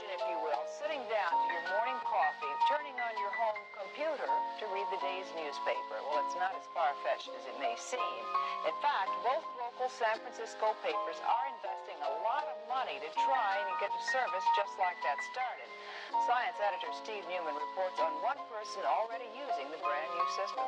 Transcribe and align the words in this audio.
Imagine, 0.00 0.16
if 0.16 0.32
you 0.32 0.40
will, 0.40 0.64
sitting 0.80 1.04
down 1.12 1.28
to 1.28 1.46
your 1.52 1.64
morning 1.76 2.00
coffee, 2.08 2.52
turning 2.72 2.96
on 2.96 3.12
your 3.20 3.32
home 3.36 3.60
computer 3.76 4.24
to 4.24 4.64
read 4.72 4.88
the 4.88 5.00
day's 5.04 5.28
newspaper. 5.36 6.00
Well, 6.08 6.24
it's 6.24 6.40
not 6.40 6.56
as 6.56 6.64
far-fetched 6.72 7.28
as 7.36 7.44
it 7.44 7.56
may 7.60 7.76
seem. 7.76 8.22
In 8.64 8.72
fact, 8.80 9.12
both 9.20 9.44
local 9.60 9.92
San 9.92 10.16
Francisco 10.24 10.72
papers 10.80 11.20
are 11.20 11.46
investing 11.52 12.00
a 12.00 12.12
lot 12.24 12.48
of 12.48 12.56
money 12.72 12.96
to 12.96 13.08
try 13.12 13.60
and 13.60 13.68
get 13.76 13.92
a 13.92 14.02
service 14.08 14.46
just 14.56 14.72
like 14.80 14.96
that 15.04 15.20
started. 15.36 15.68
Science 16.24 16.56
editor 16.64 16.92
Steve 16.96 17.24
Newman 17.28 17.60
reports 17.60 18.00
on 18.00 18.12
one 18.24 18.40
person 18.48 18.80
already 18.88 19.28
using 19.36 19.68
the 19.68 19.80
brand 19.84 20.10
new 20.16 20.28
system. 20.32 20.64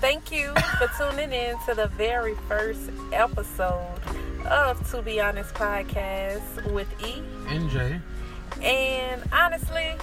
Thank 0.00 0.32
you 0.32 0.56
for 0.80 0.88
tuning 0.96 1.36
in 1.36 1.60
to 1.68 1.76
the 1.76 1.92
very 1.92 2.40
first 2.48 2.88
episode 3.12 4.00
of 4.50 4.90
To 4.90 5.00
Be 5.00 5.20
Honest 5.20 5.54
podcast 5.54 6.72
with 6.72 6.88
E. 7.06 7.22
NJ. 7.46 8.00
And 8.60 9.22
honestly, 9.32 9.94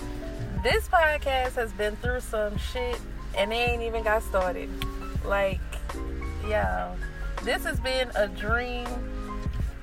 this 0.63 0.87
podcast 0.87 1.55
has 1.55 1.73
been 1.73 1.97
through 1.97 2.21
some 2.21 2.57
shit 2.57 2.97
and 3.37 3.51
they 3.51 3.57
ain't 3.57 3.83
even 3.83 4.03
got 4.03 4.23
started. 4.23 4.69
Like, 5.25 5.59
yeah, 6.47 6.95
this 7.43 7.65
has 7.65 7.77
been 7.81 8.09
a 8.15 8.29
dream, 8.29 8.87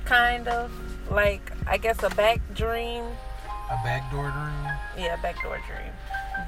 kind 0.07 0.49
of. 0.49 0.73
Like, 1.11 1.53
I 1.67 1.77
guess 1.77 2.03
a 2.03 2.09
back 2.11 2.41
dream. 2.55 3.05
A 3.71 3.77
backdoor 3.85 4.31
dream? 4.31 5.05
Yeah, 5.05 5.17
backdoor 5.21 5.59
dream. 5.67 5.93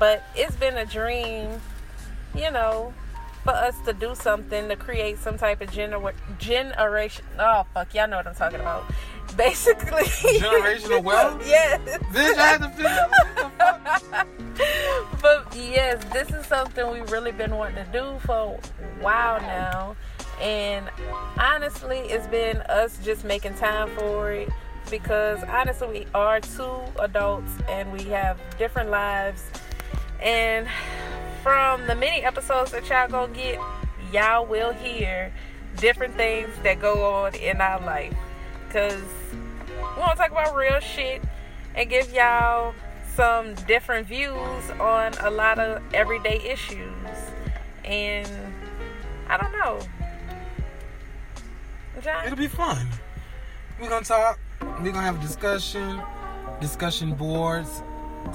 But 0.00 0.24
it's 0.34 0.56
been 0.56 0.78
a 0.78 0.86
dream, 0.86 1.60
you 2.34 2.50
know, 2.50 2.94
for 3.46 3.52
us 3.52 3.78
to 3.84 3.92
do 3.92 4.12
something 4.16 4.68
to 4.68 4.74
create 4.74 5.18
some 5.18 5.38
type 5.38 5.60
of 5.60 5.70
gener- 5.70 6.12
generation. 6.38 7.24
Oh 7.38 7.64
fuck, 7.72 7.94
y'all 7.94 8.08
know 8.08 8.16
what 8.16 8.26
I'm 8.26 8.34
talking 8.34 8.58
about. 8.60 8.84
Basically, 9.36 10.02
generational 10.02 11.02
wealth. 11.10 11.42
yes. 11.46 11.80
Bitch, 12.12 12.36
I 12.38 12.46
had 12.46 12.62
to 12.62 12.68
figure. 12.70 13.08
but 15.22 15.56
yes, 15.56 16.04
this 16.12 16.30
is 16.30 16.44
something 16.46 16.90
we've 16.90 17.10
really 17.10 17.32
been 17.32 17.54
wanting 17.56 17.84
to 17.84 17.92
do 17.92 18.18
for 18.26 18.58
a 18.58 19.02
while 19.02 19.40
now, 19.40 19.96
and 20.40 20.88
honestly, 21.38 21.98
it's 21.98 22.26
been 22.26 22.58
us 22.62 22.98
just 23.04 23.24
making 23.24 23.54
time 23.54 23.88
for 23.96 24.32
it 24.32 24.48
because 24.90 25.42
honestly, 25.44 25.88
we 25.88 26.06
are 26.14 26.40
two 26.40 26.78
adults 26.98 27.52
and 27.68 27.92
we 27.92 28.02
have 28.04 28.40
different 28.58 28.90
lives, 28.90 29.42
and 30.20 30.66
from 31.46 31.86
the 31.86 31.94
many 31.94 32.24
episodes 32.24 32.72
that 32.72 32.88
y'all 32.88 33.06
gonna 33.06 33.32
get, 33.32 33.60
y'all 34.12 34.44
will 34.44 34.72
hear 34.72 35.32
different 35.76 36.12
things 36.16 36.50
that 36.64 36.80
go 36.80 37.04
on 37.04 37.36
in 37.36 37.60
our 37.60 37.80
life. 37.82 38.16
Cause 38.70 39.00
we 39.30 40.00
wanna 40.00 40.16
talk 40.16 40.32
about 40.32 40.56
real 40.56 40.80
shit 40.80 41.22
and 41.76 41.88
give 41.88 42.12
y'all 42.12 42.74
some 43.14 43.54
different 43.68 44.08
views 44.08 44.70
on 44.80 45.12
a 45.20 45.30
lot 45.30 45.60
of 45.60 45.80
everyday 45.94 46.40
issues. 46.40 46.90
And 47.84 48.28
I 49.28 49.36
don't 49.36 49.52
know. 49.52 49.78
John? 52.02 52.26
It'll 52.26 52.36
be 52.36 52.48
fun. 52.48 52.88
We're 53.80 53.88
gonna 53.88 54.04
talk. 54.04 54.40
We're 54.60 54.90
gonna 54.90 55.02
have 55.02 55.20
a 55.20 55.22
discussion. 55.22 56.02
Discussion 56.60 57.14
boards 57.14 57.84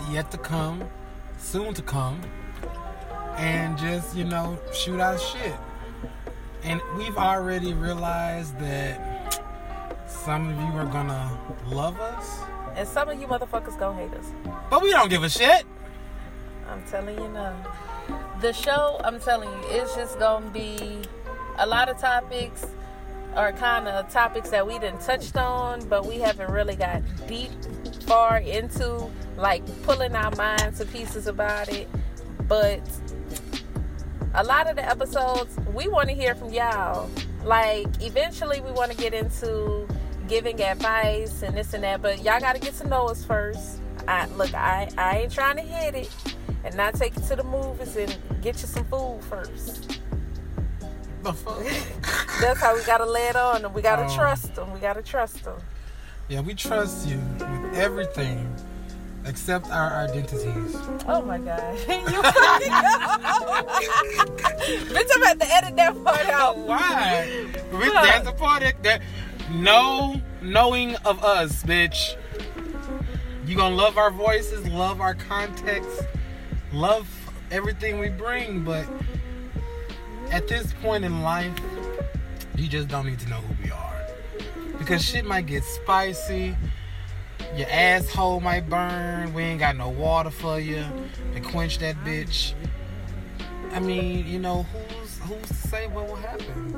yet 0.10 0.32
to 0.32 0.38
come, 0.38 0.88
soon 1.38 1.74
to 1.74 1.82
come 1.82 2.22
and 3.38 3.78
just 3.78 4.16
you 4.16 4.24
know 4.24 4.60
shoot 4.74 5.00
our 5.00 5.18
shit. 5.18 5.56
And 6.64 6.80
we've 6.98 7.18
already 7.18 7.74
realized 7.74 8.60
that 8.60 9.42
some 10.08 10.50
of 10.50 10.58
you 10.58 10.80
are 10.80 10.86
gonna 10.86 11.38
love 11.68 12.00
us, 12.00 12.42
and 12.76 12.88
some 12.88 13.10
of 13.10 13.20
you 13.20 13.28
motherfuckers 13.28 13.78
gonna 13.80 13.98
hate 13.98 14.14
us. 14.18 14.32
But 14.70 14.82
we 14.82 14.92
don't 14.92 15.10
give 15.10 15.24
a 15.24 15.30
shit. 15.30 15.66
I'm 16.70 16.84
telling 16.84 17.18
you 17.18 17.28
now. 17.30 17.56
The 18.42 18.54
show, 18.54 19.00
I'm 19.04 19.20
telling 19.20 19.50
you, 19.50 19.70
it's 19.70 19.96
just 19.96 20.18
gonna 20.20 20.50
be 20.50 21.02
a 21.58 21.66
lot 21.66 21.90
of 21.90 22.00
topics 22.00 22.66
are 23.36 23.54
kind 23.54 23.88
of 23.88 24.10
topics 24.12 24.50
that 24.50 24.66
we 24.66 24.78
didn't 24.80 25.02
touched 25.02 25.38
on, 25.38 25.88
but 25.88 26.06
we 26.06 26.20
haven't 26.20 26.52
really 26.52 26.76
got 26.76 27.02
deep 27.28 27.52
far 28.04 28.40
into, 28.40 29.10
like 29.38 29.64
pulling 29.84 30.16
our 30.16 30.36
minds 30.36 30.80
to 30.80 30.86
pieces 30.86 31.28
about 31.28 31.70
it. 31.70 31.88
But 32.48 32.82
a 34.34 34.44
lot 34.44 34.70
of 34.70 34.76
the 34.76 34.88
episodes 34.88 35.58
we 35.74 35.88
want 35.88 36.10
to 36.10 36.16
hear 36.16 36.36
from 36.36 36.52
y'all. 36.52 37.10
Like 37.44 37.88
eventually 38.02 38.62
we 38.62 38.72
want 38.72 38.92
to 38.92 38.98
get 38.98 39.14
into 39.14 39.88
giving 40.28 40.62
advice 40.62 41.42
and 41.42 41.58
this 41.58 41.74
and 41.74 41.84
that, 41.84 42.02
but 42.02 42.24
y'all 42.24 42.40
got 42.40 42.54
to 42.56 42.62
get 42.62 42.74
to 42.76 42.88
know 42.88 43.08
us 43.08 43.26
first. 43.26 43.82
I 44.08 44.26
look, 44.28 44.54
I 44.54 44.90
I 44.98 45.20
ain't 45.20 45.32
trying 45.32 45.58
to 45.58 45.64
hit 45.64 45.96
it 45.96 46.10
and 46.64 46.76
not 46.76 46.96
take 46.96 47.16
you 47.16 47.22
to 47.24 47.36
the 47.36 47.44
movies 47.44 47.96
and 47.96 48.18
get 48.42 48.62
you 48.62 48.68
some 48.68 48.86
food 48.86 49.20
first. 49.30 50.00
The 51.24 51.34
fuck? 51.34 51.60
That's 52.42 52.60
how 52.60 52.76
we 52.76 52.84
gotta 52.84 53.06
lay 53.06 53.28
it 53.28 53.36
on 53.36 53.62
them. 53.62 53.74
We 53.74 53.82
gotta 53.82 54.06
um, 54.06 54.16
trust 54.16 54.56
them. 54.56 54.74
We 54.74 54.80
gotta 54.80 55.04
trust 55.04 55.44
them. 55.44 55.60
Yeah, 56.30 56.42
we 56.42 56.56
trust 56.56 57.08
you 57.08 57.18
with 57.40 57.78
everything 57.78 58.56
accept 59.26 59.70
our 59.70 59.92
identities. 59.98 60.76
Oh 61.08 61.22
my 61.26 61.38
god. 61.38 61.78
Bitch, 64.92 65.10
I'm 65.14 65.22
about 65.22 65.40
to 65.40 65.54
edit 65.54 65.76
that 65.76 66.04
part 66.04 66.26
out. 66.28 66.58
Why? 66.58 67.48
Bitch, 67.72 67.94
that's 67.94 68.26
the 68.26 68.34
part 68.34 68.62
that, 68.62 68.82
that 68.84 69.02
no 69.52 70.22
knowing 70.42 70.96
of 70.98 71.24
us, 71.24 71.64
bitch. 71.64 72.16
You 73.46 73.56
gonna 73.56 73.76
love 73.76 73.98
our 73.98 74.12
voices, 74.12 74.68
love 74.68 75.02
our 75.02 75.16
context, 75.16 76.04
love 76.72 77.08
everything 77.50 78.00
we 78.00 78.10
bring, 78.10 78.64
but 78.64 78.86
at 80.32 80.48
this 80.48 80.74
point 80.82 81.04
in 81.04 81.22
life, 81.22 81.54
you 82.56 82.68
just 82.68 82.88
don't 82.88 83.06
need 83.06 83.20
to 83.20 83.30
know 83.30 83.38
who 83.38 83.64
we 83.64 83.72
are. 83.72 84.08
Because 84.78 85.04
shit 85.04 85.26
might 85.26 85.46
get 85.46 85.64
spicy 85.64 86.56
your 87.56 87.68
asshole 87.70 88.40
might 88.40 88.70
burn. 88.70 89.34
We 89.34 89.44
ain't 89.44 89.60
got 89.60 89.76
no 89.76 89.90
water 89.90 90.30
for 90.30 90.60
you 90.60 90.86
to 91.34 91.40
quench 91.42 91.80
that 91.80 91.96
bitch. 92.06 92.54
I 93.72 93.80
mean, 93.80 94.28
you 94.28 94.40
know, 94.40 94.64
who's 94.64 95.18
who's 95.20 95.48
to 95.48 95.54
say 95.54 95.88
what 95.88 96.08
will 96.08 96.16
happen? 96.16 96.78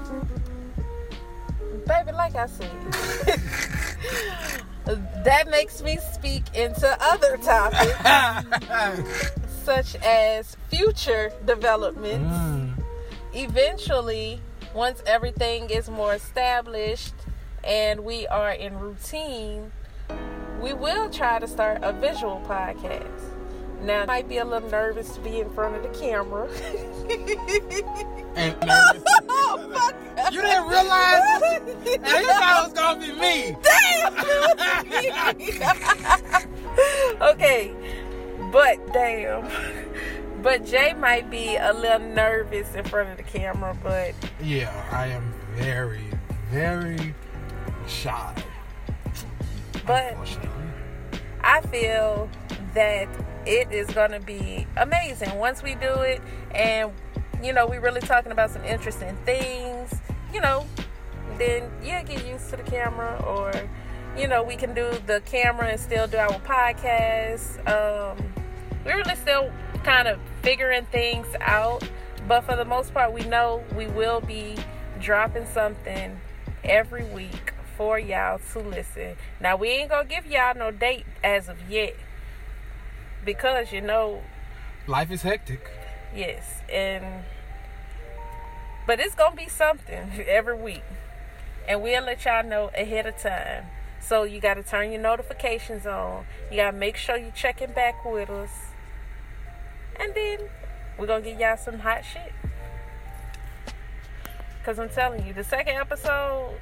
Baby, 1.87 2.11
like 2.11 2.35
I 2.35 2.45
said, 2.45 2.71
that 5.25 5.49
makes 5.49 5.81
me 5.81 5.97
speak 6.13 6.43
into 6.55 6.97
other 7.01 7.37
topics, 7.37 7.97
such 9.63 9.95
as 9.97 10.55
future 10.69 11.31
developments. 11.45 12.35
Mm. 12.37 12.83
Eventually, 13.33 14.39
once 14.73 15.01
everything 15.05 15.69
is 15.69 15.89
more 15.89 16.13
established 16.13 17.13
and 17.63 18.01
we 18.03 18.27
are 18.27 18.51
in 18.51 18.77
routine, 18.79 19.71
we 20.63 20.71
will 20.71 21.09
try 21.09 21.39
to 21.39 21.47
start 21.47 21.79
a 21.83 21.91
visual 21.91 22.41
podcast. 22.47 23.03
Now, 23.81 24.03
I 24.03 24.05
might 24.05 24.29
be 24.29 24.37
a 24.37 24.45
little 24.45 24.69
nervous 24.69 25.13
to 25.15 25.19
be 25.19 25.41
in 25.41 25.49
front 25.49 25.75
of 25.75 25.83
the 25.83 25.89
camera. 25.89 26.47
and 28.37 28.57
nervous. 28.65 29.03
oh, 29.27 29.91
you 30.31 30.41
didn't 30.41 30.67
realize? 30.69 31.21
and 31.43 31.85
you 31.85 32.27
thought 32.27 32.63
it 32.63 32.63
was 32.63 32.79
gonna 32.79 32.97
be 32.97 33.11
me. 33.11 33.57
Damn. 33.61 34.13
okay, 37.33 37.73
but 38.53 38.93
damn. 38.93 39.49
But 40.41 40.65
Jay 40.65 40.93
might 40.93 41.29
be 41.29 41.57
a 41.57 41.73
little 41.73 41.99
nervous 41.99 42.73
in 42.73 42.85
front 42.85 43.09
of 43.09 43.17
the 43.17 43.23
camera, 43.23 43.77
but 43.83 44.15
yeah, 44.41 44.87
I 44.93 45.07
am 45.07 45.33
very, 45.57 46.05
very 46.49 47.13
shy. 47.85 48.33
But 49.85 50.15
I 51.43 51.61
feel 51.61 52.29
that 52.73 53.07
it 53.45 53.71
is 53.71 53.87
going 53.91 54.11
to 54.11 54.19
be 54.19 54.65
amazing 54.77 55.35
once 55.35 55.61
we 55.61 55.75
do 55.75 55.93
it 56.01 56.21
and 56.55 56.91
you 57.43 57.51
know 57.51 57.67
we're 57.67 57.81
really 57.81 58.01
talking 58.01 58.31
about 58.31 58.49
some 58.49 58.63
interesting 58.63 59.15
things 59.25 59.93
you 60.33 60.39
know 60.39 60.65
then 61.37 61.69
yeah 61.83 62.01
get 62.03 62.25
used 62.25 62.49
to 62.49 62.55
the 62.55 62.63
camera 62.63 63.21
or 63.27 63.51
you 64.17 64.27
know 64.27 64.41
we 64.43 64.55
can 64.55 64.73
do 64.73 64.89
the 65.07 65.21
camera 65.25 65.67
and 65.67 65.79
still 65.79 66.07
do 66.07 66.17
our 66.17 66.39
podcast. 66.41 67.59
Um 67.67 68.33
we're 68.85 68.97
really 68.97 69.15
still 69.15 69.51
kind 69.83 70.07
of 70.07 70.19
figuring 70.41 70.85
things 70.85 71.27
out 71.41 71.87
but 72.27 72.41
for 72.41 72.55
the 72.55 72.65
most 72.65 72.93
part 72.93 73.11
we 73.13 73.23
know 73.25 73.63
we 73.75 73.87
will 73.87 74.21
be 74.21 74.55
dropping 74.99 75.45
something 75.45 76.17
every 76.63 77.03
week 77.05 77.52
for 77.77 77.99
y'all 77.99 78.39
to 78.53 78.59
listen. 78.59 79.15
Now 79.39 79.55
we 79.55 79.69
ain't 79.69 79.89
gonna 79.89 80.07
give 80.07 80.25
y'all 80.25 80.55
no 80.55 80.71
date 80.71 81.05
as 81.23 81.49
of 81.49 81.57
yet 81.69 81.95
because 83.25 83.71
you 83.71 83.81
know 83.81 84.21
life 84.87 85.11
is 85.11 85.21
hectic. 85.21 85.69
Yes, 86.15 86.61
and 86.71 87.23
but 88.85 88.99
it's 88.99 89.15
gonna 89.15 89.35
be 89.35 89.47
something 89.47 90.11
every 90.27 90.55
week, 90.55 90.83
and 91.67 91.81
we'll 91.81 92.03
let 92.03 92.25
y'all 92.25 92.43
know 92.43 92.69
ahead 92.75 93.05
of 93.05 93.17
time. 93.17 93.65
So 94.03 94.23
you 94.23 94.41
got 94.41 94.55
to 94.55 94.63
turn 94.63 94.91
your 94.91 95.01
notifications 95.01 95.85
on. 95.85 96.25
You 96.51 96.57
got 96.57 96.71
to 96.71 96.77
make 96.77 96.97
sure 96.97 97.15
you're 97.15 97.31
checking 97.31 97.71
back 97.71 98.03
with 98.03 98.29
us. 98.29 98.49
And 99.97 100.13
then 100.13 100.39
we're 100.97 101.07
to 101.07 101.21
get 101.21 101.39
y'all 101.39 101.55
some 101.55 101.79
hot 101.79 102.03
shit. 102.03 102.33
Because 104.59 104.77
I'm 104.77 104.89
telling 104.89 105.25
you, 105.25 105.33
the 105.33 105.43
second 105.43 105.75
episode, 105.75 106.57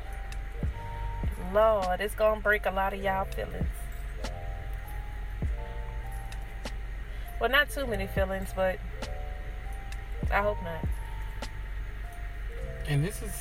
Lord, 1.54 2.00
it's 2.00 2.16
going 2.16 2.38
to 2.38 2.42
break 2.42 2.66
a 2.66 2.72
lot 2.72 2.94
of 2.94 3.02
y'all 3.02 3.26
feelings. 3.26 3.66
Well, 7.40 7.50
not 7.50 7.70
too 7.70 7.88
many 7.88 8.08
feelings, 8.08 8.50
but 8.56 8.80
I 10.32 10.42
hope 10.42 10.58
not. 10.64 10.86
And 12.88 13.04
this 13.04 13.22
is 13.22 13.32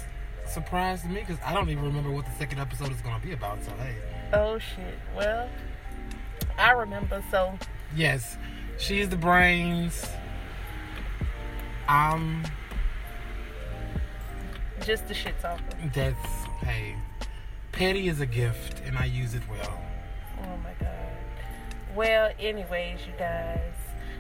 surprise 0.47 1.03
to 1.03 1.09
me 1.09 1.21
because 1.21 1.39
I 1.45 1.53
don't 1.53 1.69
even 1.69 1.85
remember 1.85 2.11
what 2.11 2.25
the 2.25 2.33
second 2.33 2.59
episode 2.59 2.91
is 2.93 3.01
going 3.03 3.21
to 3.21 3.27
be 3.27 3.33
about. 3.33 3.63
So 3.63 3.73
hey. 3.73 3.95
Oh 4.33 4.59
shit. 4.59 4.99
Well, 5.15 5.49
I 6.59 6.73
remember. 6.73 7.23
So. 7.31 7.59
Yes, 7.95 8.37
she's 8.79 9.09
the 9.09 9.17
brains. 9.17 10.07
I'm. 11.89 12.45
Just 14.85 15.09
the 15.09 15.15
shit 15.15 15.39
talker. 15.41 15.63
That's 15.93 16.17
hey. 16.63 16.97
Petty 17.81 18.09
is 18.09 18.21
a 18.21 18.27
gift, 18.27 18.83
and 18.85 18.99
I 18.99 19.07
use 19.07 19.35
it 19.35 19.41
well. 19.49 19.81
Oh 20.43 20.57
my 20.59 20.75
god. 20.79 21.17
Well, 21.97 22.31
anyways, 22.39 23.07
you 23.07 23.15
guys 23.19 23.73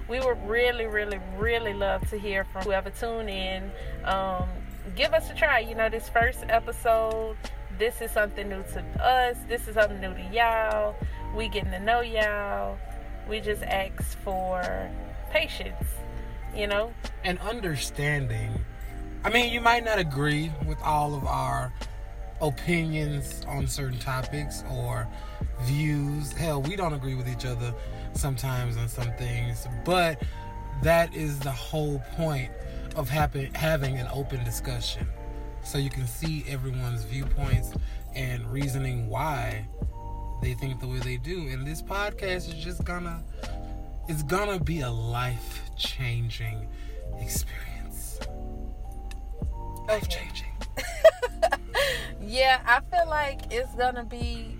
we 0.08 0.18
would 0.18 0.48
really, 0.48 0.86
really, 0.86 1.20
really 1.36 1.74
love 1.74 2.08
to 2.08 2.18
hear 2.18 2.44
from 2.44 2.62
whoever 2.62 2.88
tune 2.88 3.28
in. 3.28 3.70
Um, 4.04 4.48
give 4.96 5.12
us 5.12 5.30
a 5.30 5.34
try. 5.34 5.58
You 5.58 5.74
know, 5.74 5.90
this 5.90 6.08
first 6.08 6.38
episode, 6.48 7.36
this 7.78 8.00
is 8.00 8.10
something 8.12 8.48
new 8.48 8.62
to 8.72 8.82
us. 8.98 9.36
This 9.46 9.68
is 9.68 9.74
something 9.74 10.00
new 10.00 10.14
to 10.14 10.34
y'all. 10.34 10.96
We 11.36 11.50
getting 11.50 11.72
to 11.72 11.80
know 11.80 12.00
y'all. 12.00 12.78
We 13.28 13.40
just 13.40 13.62
ask 13.62 14.16
for 14.20 14.90
patience, 15.30 15.84
you 16.56 16.66
know, 16.66 16.94
and 17.24 17.38
understanding. 17.40 18.64
I 19.22 19.28
mean, 19.28 19.52
you 19.52 19.60
might 19.60 19.84
not 19.84 19.98
agree 19.98 20.50
with 20.64 20.80
all 20.80 21.14
of 21.14 21.26
our 21.26 21.74
opinions 22.40 23.44
on 23.46 23.66
certain 23.66 23.98
topics 23.98 24.64
or 24.70 25.08
views. 25.62 26.32
Hell, 26.32 26.62
we 26.62 26.76
don't 26.76 26.92
agree 26.94 27.14
with 27.14 27.28
each 27.28 27.44
other 27.44 27.74
sometimes 28.14 28.76
on 28.76 28.88
some 28.88 29.12
things, 29.18 29.66
but 29.84 30.22
that 30.82 31.14
is 31.14 31.38
the 31.38 31.50
whole 31.50 32.00
point 32.16 32.50
of 32.96 33.08
happen, 33.08 33.52
having 33.54 33.98
an 33.98 34.08
open 34.12 34.42
discussion. 34.44 35.06
So 35.62 35.78
you 35.78 35.90
can 35.90 36.06
see 36.06 36.44
everyone's 36.48 37.04
viewpoints 37.04 37.72
and 38.14 38.50
reasoning 38.50 39.08
why 39.08 39.66
they 40.42 40.54
think 40.54 40.80
the 40.80 40.88
way 40.88 40.98
they 40.98 41.16
do. 41.18 41.48
And 41.48 41.66
this 41.66 41.82
podcast 41.82 42.48
is 42.48 42.54
just 42.54 42.84
gonna 42.84 43.22
it's 44.08 44.22
gonna 44.22 44.58
be 44.58 44.80
a 44.80 44.90
life 44.90 45.60
changing 45.76 46.68
experience. 47.20 48.18
Life 49.86 50.08
changing. 50.08 50.50
yeah, 52.30 52.60
I 52.64 52.80
feel 52.94 53.08
like 53.08 53.52
it's 53.52 53.74
gonna 53.74 54.04
be 54.04 54.56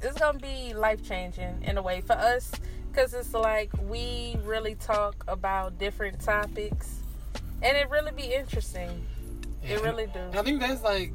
it's 0.00 0.18
gonna 0.18 0.38
be 0.38 0.72
life 0.72 1.02
changing 1.02 1.62
in 1.62 1.76
a 1.76 1.82
way 1.82 2.00
for 2.00 2.12
us 2.12 2.52
because 2.88 3.12
it's 3.12 3.34
like 3.34 3.70
we 3.88 4.36
really 4.44 4.76
talk 4.76 5.24
about 5.26 5.78
different 5.78 6.20
topics 6.20 7.00
and 7.60 7.76
it 7.76 7.90
really 7.90 8.12
be 8.12 8.32
interesting. 8.32 9.04
Yeah, 9.64 9.76
it 9.76 9.82
really 9.82 10.06
do. 10.06 10.20
I 10.32 10.42
think 10.42 10.60
that's 10.60 10.82
like 10.82 11.12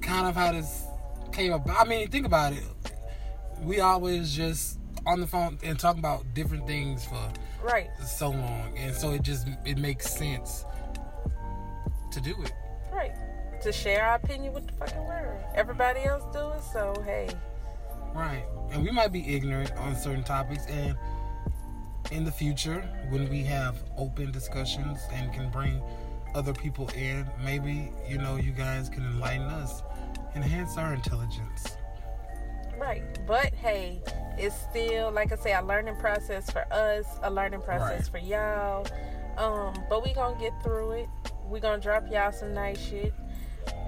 kind 0.00 0.28
of 0.28 0.36
how 0.36 0.52
this 0.52 0.84
came 1.32 1.52
about. 1.52 1.80
I 1.80 1.84
mean 1.84 2.08
think 2.08 2.26
about 2.26 2.52
it. 2.52 2.62
We 3.60 3.80
always 3.80 4.36
just 4.36 4.78
on 5.04 5.20
the 5.20 5.26
phone 5.26 5.58
and 5.64 5.78
talk 5.78 5.98
about 5.98 6.32
different 6.34 6.66
things 6.68 7.04
for 7.04 7.32
right. 7.62 7.90
so 8.06 8.30
long 8.30 8.72
and 8.78 8.94
so 8.94 9.10
it 9.10 9.22
just 9.22 9.48
it 9.64 9.78
makes 9.78 10.08
sense 10.14 10.64
to 12.12 12.20
do 12.20 12.40
it. 12.40 12.52
Right 12.92 13.16
to 13.64 13.72
share 13.72 14.04
our 14.04 14.16
opinion 14.16 14.52
with 14.52 14.66
the 14.66 14.74
fucking 14.74 15.04
world. 15.06 15.42
Everybody 15.54 16.04
else 16.04 16.22
do 16.34 16.50
it 16.50 16.62
so 16.62 16.94
hey. 17.06 17.30
Right. 18.14 18.44
And 18.70 18.84
we 18.84 18.90
might 18.90 19.10
be 19.10 19.34
ignorant 19.34 19.72
on 19.78 19.96
certain 19.96 20.22
topics 20.22 20.66
and 20.66 20.94
in 22.12 22.24
the 22.24 22.30
future 22.30 22.82
when 23.08 23.26
we 23.30 23.42
have 23.44 23.82
open 23.96 24.30
discussions 24.30 25.00
and 25.14 25.32
can 25.32 25.50
bring 25.50 25.80
other 26.34 26.52
people 26.52 26.90
in 26.90 27.26
maybe 27.42 27.90
you 28.06 28.18
know 28.18 28.36
you 28.36 28.52
guys 28.52 28.90
can 28.90 29.02
enlighten 29.02 29.46
us 29.46 29.82
enhance 30.34 30.76
our 30.76 30.92
intelligence. 30.92 31.78
Right. 32.78 33.02
But 33.26 33.54
hey 33.54 34.02
it's 34.36 34.54
still 34.68 35.10
like 35.10 35.32
i 35.32 35.36
say 35.36 35.54
a 35.54 35.62
learning 35.62 35.96
process 35.96 36.50
for 36.50 36.70
us 36.72 37.06
a 37.22 37.30
learning 37.30 37.62
process 37.62 38.10
right. 38.10 38.20
for 38.20 38.26
y'all. 38.26 38.86
Um 39.38 39.72
but 39.88 40.04
we 40.04 40.12
gonna 40.12 40.38
get 40.38 40.52
through 40.62 40.90
it. 40.90 41.08
We 41.48 41.60
gonna 41.60 41.80
drop 41.80 42.04
y'all 42.12 42.30
some 42.30 42.52
nice 42.52 42.84
shit 42.86 43.14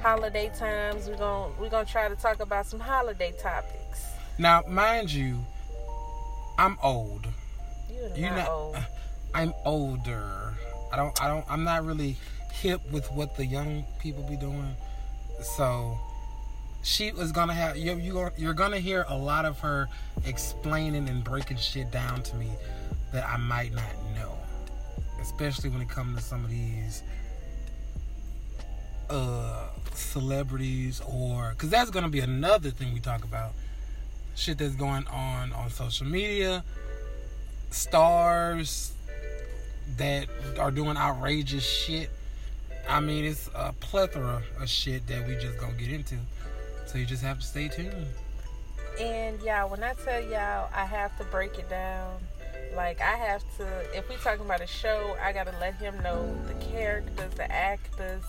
holiday 0.02 0.50
times 0.58 1.08
We're 1.08 1.16
gonna 1.16 1.52
we're 1.58 1.70
gonna 1.70 1.84
try 1.84 2.08
to 2.08 2.16
talk 2.16 2.40
about 2.40 2.66
some 2.66 2.80
holiday 2.80 3.32
topics 3.40 4.06
now 4.38 4.62
mind 4.68 5.12
you 5.12 5.38
i'm 6.58 6.78
old 6.82 7.26
you're 8.14 8.30
not, 8.30 8.48
old. 8.48 8.76
I'm 9.34 9.52
older. 9.64 10.54
I 10.92 10.96
don't. 10.96 11.22
I 11.22 11.28
don't. 11.28 11.44
I'm 11.48 11.64
not 11.64 11.84
really 11.84 12.16
hip 12.52 12.80
with 12.90 13.10
what 13.12 13.36
the 13.36 13.44
young 13.44 13.84
people 13.98 14.22
be 14.22 14.36
doing. 14.36 14.74
So 15.42 15.98
she 16.82 17.12
was 17.12 17.32
gonna 17.32 17.54
have 17.54 17.76
you. 17.76 17.96
You 17.96 18.30
you're 18.36 18.54
gonna 18.54 18.78
hear 18.78 19.04
a 19.08 19.16
lot 19.16 19.44
of 19.44 19.58
her 19.60 19.88
explaining 20.24 21.08
and 21.08 21.22
breaking 21.22 21.58
shit 21.58 21.90
down 21.90 22.22
to 22.22 22.36
me 22.36 22.48
that 23.12 23.28
I 23.28 23.36
might 23.36 23.74
not 23.74 23.84
know, 24.14 24.36
especially 25.20 25.70
when 25.70 25.82
it 25.82 25.88
comes 25.88 26.16
to 26.16 26.22
some 26.22 26.44
of 26.44 26.50
these 26.50 27.02
uh 29.10 29.68
celebrities 29.94 31.00
or 31.08 31.50
because 31.50 31.70
that's 31.70 31.90
gonna 31.90 32.08
be 32.08 32.20
another 32.20 32.70
thing 32.70 32.92
we 32.92 33.00
talk 33.00 33.24
about 33.24 33.52
shit 34.34 34.58
that's 34.58 34.74
going 34.74 35.06
on 35.06 35.52
on 35.52 35.70
social 35.70 36.06
media 36.06 36.62
stars 37.70 38.92
that 39.96 40.26
are 40.58 40.70
doing 40.70 40.96
outrageous 40.96 41.64
shit. 41.64 42.10
I 42.88 43.00
mean, 43.00 43.24
it's 43.24 43.50
a 43.54 43.72
plethora 43.72 44.42
of 44.60 44.68
shit 44.68 45.06
that 45.08 45.26
we 45.26 45.34
just 45.34 45.58
gonna 45.58 45.72
get 45.74 45.90
into. 45.90 46.16
So 46.86 46.98
you 46.98 47.06
just 47.06 47.22
have 47.22 47.40
to 47.40 47.46
stay 47.46 47.68
tuned. 47.68 48.06
And 49.00 49.38
yeah, 49.42 49.64
when 49.64 49.82
I 49.82 49.94
tell 49.94 50.20
y'all, 50.22 50.70
I 50.72 50.84
have 50.84 51.16
to 51.18 51.24
break 51.24 51.58
it 51.58 51.68
down. 51.68 52.18
Like 52.74 53.00
I 53.00 53.16
have 53.16 53.42
to. 53.58 53.66
If 53.96 54.08
we 54.08 54.16
talking 54.16 54.44
about 54.44 54.60
a 54.60 54.66
show, 54.66 55.16
I 55.22 55.32
gotta 55.32 55.54
let 55.60 55.74
him 55.74 55.98
know 56.02 56.36
the 56.46 56.54
characters, 56.54 57.34
the 57.34 57.50
actors. 57.50 58.22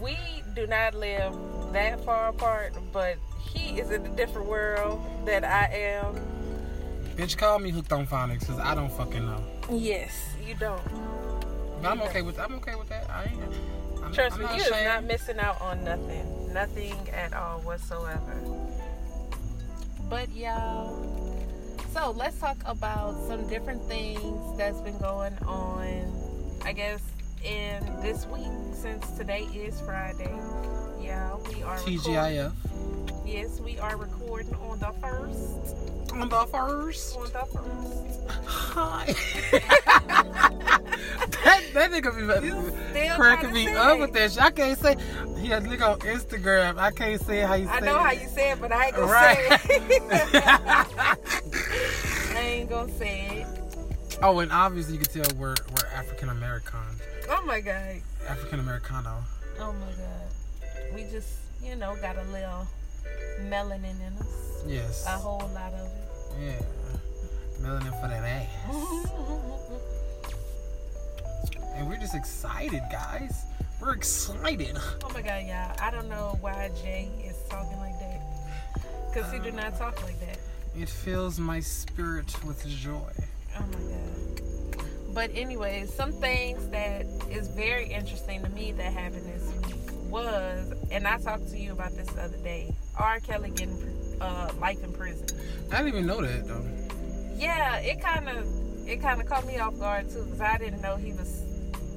We 0.00 0.16
do 0.54 0.66
not 0.66 0.94
live 0.94 1.34
that 1.72 2.04
far 2.04 2.28
apart, 2.28 2.74
but 2.92 3.16
he 3.52 3.80
is 3.80 3.90
in 3.90 4.04
a 4.04 4.16
different 4.16 4.48
world 4.48 5.00
that 5.26 5.44
I 5.44 5.66
am 5.74 6.16
Bitch, 7.20 7.36
call 7.36 7.58
me 7.58 7.68
hooked 7.70 7.92
on 7.92 8.06
phonics 8.06 8.40
because 8.40 8.58
I 8.58 8.74
don't 8.74 8.90
fucking 8.90 9.26
know. 9.26 9.44
Yes, 9.70 10.10
you 10.46 10.54
don't. 10.54 10.80
But 11.82 11.90
I'm 11.90 12.00
okay 12.02 12.22
with 12.22 12.38
I'm 12.38 12.54
okay 12.54 12.74
with 12.76 12.88
that. 12.88 13.10
I 13.10 13.24
ain't. 13.24 13.42
I'm, 14.02 14.12
Trust 14.14 14.36
I'm 14.36 14.42
me, 14.44 14.56
you 14.56 14.62
is 14.62 14.84
not 14.84 15.04
missing 15.04 15.38
out 15.38 15.60
on 15.60 15.84
nothing, 15.84 16.54
nothing 16.54 16.96
at 17.12 17.34
all 17.34 17.60
whatsoever. 17.60 18.42
But 20.08 20.34
y'all, 20.34 21.76
so 21.92 22.12
let's 22.12 22.40
talk 22.40 22.56
about 22.64 23.12
some 23.26 23.46
different 23.48 23.82
things 23.82 24.56
that's 24.56 24.80
been 24.80 24.96
going 24.96 25.36
on. 25.46 26.60
I 26.64 26.72
guess 26.72 27.02
in 27.44 27.84
this 28.02 28.26
week 28.26 28.48
since 28.72 29.08
today 29.12 29.46
is 29.54 29.80
Friday. 29.80 30.34
Yeah, 31.00 31.36
we 31.48 31.62
are 31.62 31.78
TGIF. 31.78 32.52
Recording. 32.52 33.26
Yes, 33.26 33.60
we 33.60 33.78
are 33.78 33.96
recording 33.96 34.54
on 34.56 34.78
the 34.78 34.92
first. 35.00 36.12
On 36.12 36.28
the 36.28 36.44
first. 36.46 37.16
On 37.16 37.24
the 37.24 37.46
first. 37.46 38.20
Hi. 38.46 39.06
that 41.44 41.62
that 41.74 41.90
nigga 41.90 42.42
be 42.42 42.50
cracking 43.16 43.52
me 43.52 43.68
up 43.68 43.98
with 43.98 44.12
that 44.12 44.32
shit. 44.32 44.42
I 44.42 44.50
can't 44.50 44.78
say. 44.78 44.96
He 45.38 45.48
has 45.48 45.64
nigga 45.64 45.92
on 45.92 45.98
Instagram. 46.00 46.78
I 46.78 46.90
can't 46.90 47.20
say 47.20 47.40
how 47.40 47.54
you 47.54 47.66
say. 47.66 47.72
I 47.72 47.80
know 47.80 47.96
it. 47.96 48.00
how 48.00 48.12
you 48.12 48.28
say 48.28 48.50
it, 48.52 48.60
but 48.60 48.72
I 48.72 48.86
ain't 48.86 48.96
gonna 48.96 49.12
right. 49.12 49.60
say 49.60 49.78
it. 49.80 50.02
I 52.34 52.38
ain't 52.38 52.68
gonna 52.68 52.92
say 52.92 53.40
it. 53.40 53.46
Oh, 54.22 54.40
and 54.40 54.52
obviously 54.52 54.98
you 54.98 55.00
can 55.00 55.22
tell 55.22 55.34
we're 55.38 55.56
we're 55.70 55.86
African 55.94 56.28
American. 56.28 56.78
Oh 57.28 57.42
my 57.44 57.60
god. 57.60 58.00
African 58.28 58.60
Americano. 58.60 59.22
Oh 59.58 59.72
my 59.72 59.90
god. 59.92 60.28
We 60.94 61.02
just, 61.04 61.38
you 61.62 61.76
know, 61.76 61.94
got 62.00 62.16
a 62.16 62.24
little 62.24 62.66
melanin 63.42 64.00
in 64.06 64.12
us. 64.18 64.64
Yes. 64.66 65.06
A 65.06 65.10
whole 65.10 65.48
lot 65.54 65.72
of 65.72 65.86
it. 65.86 65.92
Yeah. 66.40 66.60
Melanin 67.60 68.00
for 68.00 68.08
that 68.08 68.24
ass. 68.24 68.48
and 71.76 71.88
we're 71.88 71.98
just 71.98 72.14
excited, 72.14 72.82
guys. 72.90 73.44
We're 73.80 73.94
excited. 73.94 74.76
Oh 75.04 75.10
my 75.14 75.22
god, 75.22 75.44
y'all. 75.46 75.72
I 75.80 75.90
don't 75.90 76.08
know 76.08 76.36
why 76.40 76.70
Jay 76.82 77.08
is 77.24 77.36
talking 77.48 77.78
like 77.78 77.98
that. 77.98 78.20
Because 79.08 79.32
he 79.32 79.38
do 79.38 79.48
uh, 79.48 79.52
not 79.62 79.78
talk 79.78 80.02
like 80.04 80.20
that. 80.20 80.38
It 80.76 80.88
fills 80.88 81.38
my 81.38 81.60
spirit 81.60 82.34
with 82.44 82.66
joy. 82.66 83.12
Oh 83.58 83.60
my 83.60 83.90
god. 83.90 84.09
But 85.12 85.30
anyways, 85.34 85.92
some 85.92 86.12
things 86.12 86.68
that 86.68 87.06
is 87.30 87.48
very 87.48 87.86
interesting 87.86 88.42
to 88.42 88.48
me 88.50 88.72
that 88.72 88.92
happened 88.92 89.26
this 89.26 89.52
week 89.66 90.10
was, 90.10 90.72
and 90.90 91.06
I 91.06 91.18
talked 91.18 91.48
to 91.50 91.58
you 91.58 91.72
about 91.72 91.92
this 91.96 92.08
the 92.08 92.22
other 92.22 92.36
day. 92.38 92.74
R. 92.98 93.20
Kelly 93.20 93.50
getting 93.50 93.76
uh, 94.20 94.52
life 94.60 94.82
in 94.84 94.92
prison. 94.92 95.26
I 95.72 95.78
didn't 95.78 95.88
even 95.88 96.06
know 96.06 96.20
that 96.20 96.46
though. 96.46 96.64
Yeah, 97.36 97.76
it 97.78 98.00
kind 98.00 98.28
of 98.28 98.46
it 98.86 99.00
kind 99.00 99.20
of 99.20 99.26
caught 99.26 99.46
me 99.46 99.58
off 99.58 99.78
guard 99.78 100.10
too 100.10 100.24
because 100.24 100.40
I 100.40 100.58
didn't 100.58 100.82
know 100.82 100.96
he 100.96 101.12
was 101.12 101.42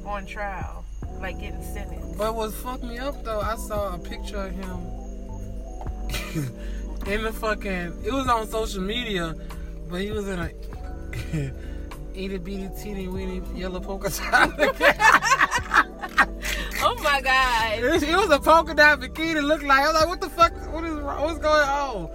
on 0.05 0.25
trial, 0.25 0.86
like 1.20 1.39
getting 1.39 1.63
sentenced. 1.63 2.17
But 2.17 2.36
what 2.36 2.53
fucked 2.53 2.84
me 2.84 2.98
up 3.00 3.24
though, 3.24 3.41
I 3.41 3.55
saw 3.55 3.96
a 3.96 4.00
picture 4.00 4.46
of 4.46 4.51
him 4.51 4.79
in 7.12 7.24
the 7.24 7.32
fucking. 7.34 8.03
It 8.03 8.12
was 8.12 8.27
on 8.27 8.48
social 8.48 8.82
media, 8.82 9.36
but 9.89 10.01
he 10.01 10.12
was 10.12 10.27
in 10.27 10.39
a 10.39 10.50
itty 12.15 12.38
bitty 12.38 12.70
teeny 12.82 13.08
weeny 13.08 13.41
yellow 13.55 13.79
polka 13.79 14.10
dot. 14.10 14.51
oh 16.82 16.96
my 17.03 17.22
god! 17.22 17.79
It, 17.79 18.03
it 18.03 18.15
was 18.15 18.29
a 18.29 18.39
polka 18.39 18.74
dot 18.74 19.00
bikini. 19.00 19.43
Looked 19.43 19.63
like 19.63 19.82
I 19.82 19.88
was 19.88 19.93
like, 19.96 20.08
what 20.08 20.22
the 20.22 20.29
fuck? 20.29 20.53
What 20.74 20.84
is 20.84 20.96
wrong? 20.96 21.24
What's 21.24 21.39
going 21.39 21.67
on? 21.67 22.10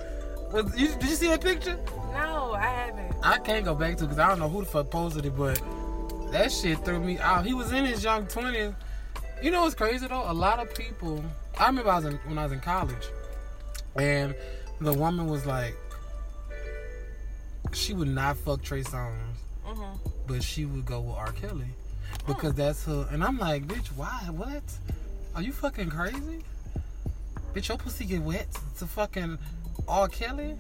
Was, 0.53 0.81
you, 0.81 0.89
did 0.89 1.03
you 1.05 1.17
see 1.17 1.29
that 1.29 1.41
picture? 1.41 1.79
No, 2.13 2.55
I 2.55 2.67
haven't. 2.67 3.15
I 3.23 3.39
can't 3.39 3.65
go 3.65 3.75
back 3.75 3.97
to 3.99 4.05
because 4.05 4.19
I 4.19 4.29
don't 4.29 4.39
know 4.39 4.49
who 4.49 4.61
the 4.61 4.67
fuck 4.67 4.91
posted 4.91 5.27
it, 5.27 5.37
but 5.37 5.61
that 6.31 6.53
shit 6.53 6.85
threw 6.85 7.01
me 7.01 7.19
out. 7.19 7.45
He 7.45 7.55
was 7.55 7.73
in 7.73 7.85
his 7.85 8.03
young 8.03 8.27
twenties. 8.27 8.73
You 9.43 9.51
know 9.51 9.63
what's 9.63 9.75
crazy 9.75 10.07
though? 10.07 10.31
A 10.31 10.33
lot 10.33 10.59
of 10.59 10.75
people. 10.75 11.25
I 11.59 11.67
remember 11.67 11.91
I 11.91 11.97
was 11.97 12.05
in, 12.07 12.15
when 12.27 12.39
I 12.39 12.45
was 12.45 12.53
in 12.53 12.61
college, 12.61 13.09
and 13.97 14.35
the 14.81 14.93
woman 14.93 15.27
was 15.27 15.45
like, 15.45 15.77
she 17.73 17.95
would 17.95 18.09
not 18.09 18.37
fuck 18.37 18.63
Trey 18.63 18.83
Songz, 18.83 19.28
hmm 19.75 20.09
but 20.29 20.43
she 20.43 20.67
would 20.67 20.85
go 20.85 21.01
with 21.01 21.17
R. 21.17 21.33
Kelly 21.33 21.71
because 22.27 22.55
that's 22.55 22.85
her. 22.85 23.09
And 23.11 23.25
I'm 23.25 23.39
like, 23.39 23.67
bitch, 23.67 23.89
why? 23.97 24.29
What? 24.31 24.63
Are 25.35 25.43
you 25.43 25.53
fucking 25.53 25.89
crazy? 25.89 26.45
Bitch, 27.55 27.69
your 27.69 27.79
pussy 27.79 28.05
get 28.05 28.23
wet 28.23 28.47
to 28.79 28.87
fucking 28.87 29.39
R. 29.89 30.09
Kelly? 30.09 30.55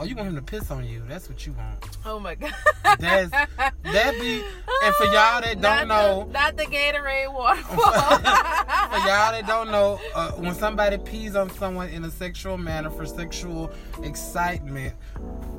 Oh, 0.00 0.04
you 0.04 0.14
want 0.14 0.28
him 0.28 0.36
to 0.36 0.42
piss 0.42 0.70
on 0.70 0.86
you? 0.86 1.02
That's 1.08 1.28
what 1.28 1.44
you 1.44 1.52
want. 1.54 1.98
Oh 2.04 2.20
my 2.20 2.36
god! 2.36 2.54
That's 3.00 3.30
that 3.30 4.12
be. 4.20 4.44
And 4.84 4.94
for 4.94 5.04
y'all 5.06 5.40
that 5.40 5.60
don't 5.60 5.62
not 5.62 5.88
know, 5.88 6.24
the, 6.24 6.32
not 6.32 6.56
the 6.56 6.64
Gatorade 6.66 7.32
waterfall. 7.32 7.76
for 7.78 8.98
y'all 9.08 9.32
that 9.32 9.44
don't 9.48 9.72
know, 9.72 10.00
uh, 10.14 10.32
when 10.32 10.54
somebody 10.54 10.98
pees 10.98 11.34
on 11.34 11.50
someone 11.50 11.88
in 11.88 12.04
a 12.04 12.10
sexual 12.10 12.56
manner 12.56 12.90
for 12.90 13.06
sexual 13.06 13.72
excitement, 14.04 14.94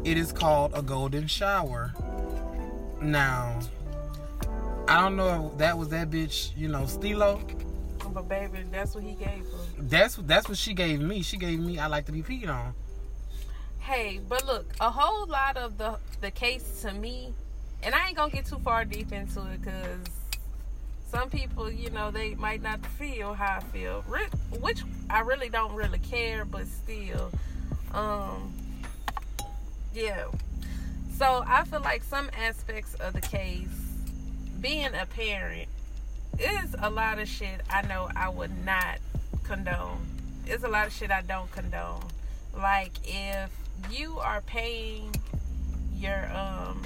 it 0.06 0.18
is 0.18 0.32
called 0.32 0.72
a 0.74 0.82
golden 0.82 1.28
shower. 1.28 1.94
Now, 3.02 3.60
I 4.88 5.02
don't 5.02 5.16
know 5.16 5.52
if 5.52 5.60
that 5.60 5.78
was 5.78 5.90
that 5.90 6.10
bitch, 6.10 6.56
you 6.58 6.68
know, 6.68 6.86
Stilo. 6.86 7.42
but 8.14 8.28
baby, 8.28 8.64
that's 8.72 8.96
what 8.96 9.04
he 9.04 9.14
gave 9.14 9.28
her. 9.28 9.66
That's 9.78 10.16
that's 10.16 10.50
what 10.50 10.58
she 10.58 10.74
gave 10.74 11.00
me. 11.00 11.22
She 11.22 11.38
gave 11.38 11.60
me 11.60 11.80
I 11.80 11.88
like 11.88 12.06
to 12.08 12.12
be 12.12 12.22
peed 12.24 12.50
on. 12.50 12.74
Hey, 13.80 14.20
but 14.28 14.46
look, 14.46 14.74
a 14.82 14.90
whole 14.90 15.28
lot 15.28 15.58
of 15.58 15.78
the 15.78 15.98
the 16.22 16.32
case 16.32 16.82
to 16.82 16.94
me, 16.94 17.34
and 17.84 17.96
I 17.96 18.08
ain't 18.08 18.18
gonna 18.18 18.32
get 18.32 18.46
too 18.46 18.60
far 18.60 18.84
deep 18.84 19.12
into 19.12 19.42
it 19.52 19.62
because 19.62 20.00
some 21.12 21.30
people, 21.30 21.72
you 21.72 21.90
know, 21.90 22.12
they 22.12 22.36
might 22.36 22.62
not 22.62 22.86
feel 22.86 23.34
how 23.34 23.58
I 23.58 23.64
feel, 23.72 24.02
which 24.60 24.84
I 25.10 25.22
really 25.22 25.50
don't 25.50 25.74
really 25.74 26.00
care, 26.00 26.46
but 26.46 26.68
still, 26.68 27.32
um, 27.94 28.54
yeah. 29.94 30.26
So 31.20 31.44
I 31.46 31.66
feel 31.66 31.82
like 31.82 32.04
some 32.04 32.30
aspects 32.34 32.96
of 32.96 33.12
the 33.12 33.20
case, 33.20 33.68
being 34.62 34.96
a 34.96 35.06
parent, 35.06 35.68
is 36.40 36.74
a 36.80 36.90
lot 36.90 37.20
of 37.20 37.28
shit 37.28 37.60
I 37.70 37.82
know 37.82 38.08
I 38.16 38.30
would 38.30 38.66
not 38.66 39.00
condone. 39.44 40.00
It's 40.48 40.64
a 40.64 40.70
lot 40.70 40.88
of 40.88 40.94
shit 40.94 41.12
I 41.12 41.22
don't 41.22 41.52
condone. 41.52 42.06
Like 42.56 42.94
if 43.04 43.52
you 43.92 44.18
are 44.20 44.40
paying 44.40 45.14
your 45.98 46.32
um 46.34 46.84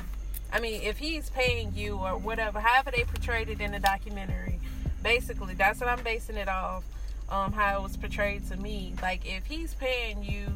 I 0.51 0.59
mean 0.59 0.81
if 0.81 0.97
he's 0.97 1.29
paying 1.29 1.71
you 1.75 1.97
or 1.97 2.17
whatever, 2.17 2.59
however 2.59 2.89
they 2.89 3.03
portrayed 3.03 3.49
it 3.49 3.61
in 3.61 3.71
the 3.71 3.79
documentary, 3.79 4.59
basically 5.03 5.53
that's 5.53 5.79
what 5.79 5.89
I'm 5.89 6.03
basing 6.03 6.37
it 6.37 6.49
off. 6.49 6.83
Um, 7.29 7.53
how 7.53 7.77
it 7.77 7.83
was 7.83 7.97
portrayed 7.97 8.47
to 8.49 8.57
me. 8.57 8.95
Like 8.99 9.27
if 9.27 9.45
he's 9.45 9.75
paying 9.75 10.23
you 10.23 10.47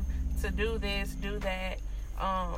to 0.41 0.50
do 0.50 0.79
this, 0.79 1.12
do 1.12 1.38
that, 1.39 1.77
um, 2.19 2.53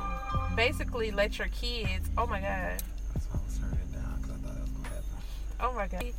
basically 0.56 1.10
let 1.10 1.38
your 1.38 1.48
kids 1.48 2.08
oh 2.18 2.26
my 2.26 2.40
god. 2.40 2.82
That's 3.14 3.26
why 3.26 3.40
I 3.40 3.44
was 3.44 3.58
turning 3.58 3.78
it 3.78 3.92
down 3.92 4.16
because 4.20 4.30
I 4.30 4.34
thought 4.38 4.54
that 4.54 4.62
was 4.62 4.70
gonna 4.70 4.88
happen. 4.88 5.60
Oh 5.60 5.72
my 5.74 5.86
god. 5.86 6.12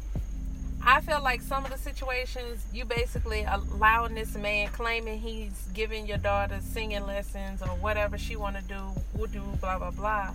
I 0.83 0.99
feel 1.01 1.21
like 1.21 1.41
some 1.41 1.63
of 1.63 1.71
the 1.71 1.77
situations 1.77 2.65
you 2.73 2.85
basically 2.85 3.43
allowing 3.47 4.15
this 4.15 4.35
man 4.35 4.67
claiming 4.69 5.19
he's 5.19 5.67
giving 5.73 6.07
your 6.07 6.17
daughter 6.17 6.59
singing 6.61 7.05
lessons 7.05 7.61
or 7.61 7.67
whatever 7.67 8.17
she 8.17 8.35
want 8.35 8.55
to 8.57 8.63
do, 8.63 8.81
would 9.15 9.31
do, 9.31 9.43
blah 9.59 9.77
blah 9.77 9.91
blah. 9.91 10.31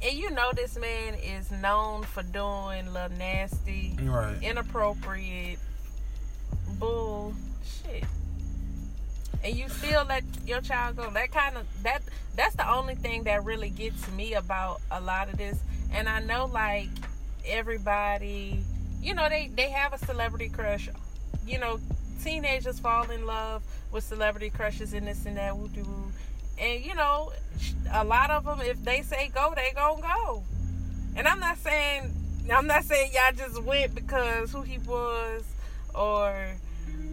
And 0.00 0.16
you 0.16 0.30
know 0.30 0.52
this 0.54 0.78
man 0.78 1.14
is 1.14 1.50
known 1.50 2.04
for 2.04 2.22
doing 2.22 2.92
little 2.92 3.16
nasty, 3.18 3.96
Right. 4.00 4.40
inappropriate 4.40 5.58
bull 6.78 7.34
shit. 7.64 8.04
And 9.44 9.56
you 9.56 9.68
still 9.68 10.04
let 10.04 10.24
your 10.46 10.60
child 10.60 10.96
go. 10.96 11.10
That 11.10 11.30
kind 11.30 11.56
of 11.56 11.66
that 11.82 12.02
that's 12.36 12.56
the 12.56 12.70
only 12.70 12.94
thing 12.94 13.24
that 13.24 13.44
really 13.44 13.70
gets 13.70 14.10
me 14.12 14.34
about 14.34 14.80
a 14.90 15.00
lot 15.00 15.28
of 15.28 15.38
this. 15.38 15.58
And 15.92 16.08
I 16.08 16.20
know 16.20 16.46
like 16.46 16.88
everybody, 17.46 18.62
you 19.00 19.14
know, 19.14 19.28
they 19.28 19.50
they 19.54 19.70
have 19.70 19.92
a 19.92 19.98
celebrity 19.98 20.48
crush. 20.48 20.88
You 21.46 21.58
know, 21.58 21.80
teenagers 22.22 22.78
fall 22.78 23.10
in 23.10 23.26
love 23.26 23.62
with 23.92 24.04
celebrity 24.04 24.50
crushes 24.50 24.92
and 24.92 25.06
this 25.06 25.24
and 25.24 25.36
that 25.36 25.54
doo 25.74 25.84
woo. 25.84 26.12
And 26.60 26.84
you 26.84 26.94
know, 26.94 27.32
a 27.92 28.04
lot 28.04 28.30
of 28.30 28.44
them 28.44 28.60
if 28.60 28.82
they 28.84 29.02
say 29.02 29.30
go, 29.34 29.52
they 29.54 29.72
gonna 29.74 30.02
go. 30.02 30.42
And 31.16 31.26
I'm 31.26 31.40
not 31.40 31.58
saying 31.58 32.12
I'm 32.52 32.66
not 32.66 32.84
saying 32.84 33.12
y'all 33.14 33.32
just 33.36 33.62
went 33.62 33.94
because 33.94 34.50
who 34.52 34.62
he 34.62 34.78
was 34.78 35.44
or 35.94 36.54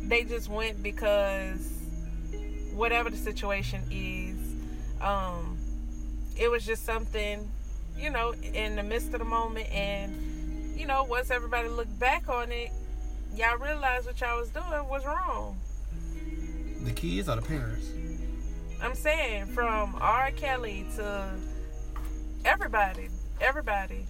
they 0.04 0.24
just 0.24 0.50
went 0.50 0.82
because 0.82 1.75
whatever 2.76 3.10
the 3.10 3.18
situation 3.18 3.82
is 3.92 4.38
um 5.02 5.58
it 6.38 6.50
was 6.52 6.66
just 6.66 6.86
something 6.86 7.50
you 7.98 8.10
know 8.10 8.34
in 8.54 8.76
the 8.76 8.84
midst 8.84 9.14
of 9.14 9.20
the 9.20 9.26
moment. 9.26 9.70
And 9.72 10.78
you 10.78 10.86
know 10.86 11.04
once 11.06 11.32
everybody 11.32 11.70
looked 11.70 11.98
back 12.00 12.28
on 12.30 12.52
it 12.52 12.72
y'all 13.34 13.58
realized 13.58 14.06
what 14.06 14.20
y'all 14.22 14.40
was 14.40 14.50
doing 14.50 14.88
was 14.90 15.06
wrong. 15.06 15.58
The 16.84 16.92
kids 16.92 17.28
or 17.30 17.36
the 17.38 17.42
parents? 17.42 17.90
i'm 18.82 18.94
saying 18.94 19.46
from 19.48 19.96
r. 20.02 20.32
Kelly 20.32 20.86
to 20.98 21.32
everybody 22.44 23.08
everybody 23.40 24.06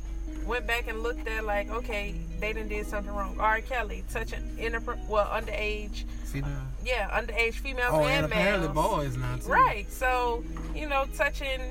went 0.46 0.68
back 0.68 0.88
and 0.88 1.02
looked 1.02 1.28
at 1.28 1.44
like 1.44 1.70
okay 1.72 2.14
they 2.40 2.54
done 2.54 2.68
did 2.68 2.86
something 2.86 3.14
wrong 3.14 3.36
r 3.40 3.62
kelly 3.62 4.04
touching 4.12 4.42
inappro- 4.58 5.08
well 5.08 5.26
underage 5.28 6.04
Female. 6.26 6.52
yeah 6.84 7.10
underage 7.20 7.56
females 7.56 7.90
Oh, 7.92 8.04
and, 8.04 8.26
and 8.26 8.26
apparently 8.26 8.68
males 8.68 8.90
boys 8.90 9.18
now 9.18 9.36
too. 9.38 9.50
Right. 9.50 9.90
So, 9.92 10.44
you 10.76 10.88
know, 10.90 11.06
touching, 11.16 11.62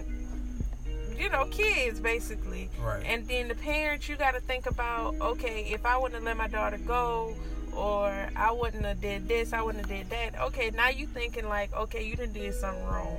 you 1.16 1.28
know, 1.28 1.44
kids 1.46 2.00
basically. 2.00 2.70
Right. 2.82 3.04
And 3.06 3.26
then 3.28 3.49
the 3.49 3.54
parents, 3.54 4.08
you 4.08 4.16
got 4.16 4.32
to 4.34 4.40
think 4.40 4.66
about, 4.66 5.14
okay, 5.20 5.68
if 5.70 5.84
I 5.84 5.96
wouldn't 5.99 6.14
have 6.14 6.25
let 6.25 6.37
my 6.37 6.49
daughter 6.49 6.78
go, 6.78 7.34
or 7.76 8.28
I 8.37 8.52
wouldn't 8.52 8.84
have 8.84 9.00
did 9.00 9.28
this, 9.28 9.52
I 9.52 9.61
wouldn't 9.61 9.87
have 9.87 9.99
did 9.99 10.11
that. 10.11 10.40
Okay, 10.40 10.70
now 10.70 10.88
you 10.88 11.06
thinking 11.06 11.46
like, 11.49 11.73
okay, 11.75 12.02
you 12.06 12.16
done 12.16 12.32
did 12.32 12.54
something 12.54 12.84
wrong, 12.87 13.18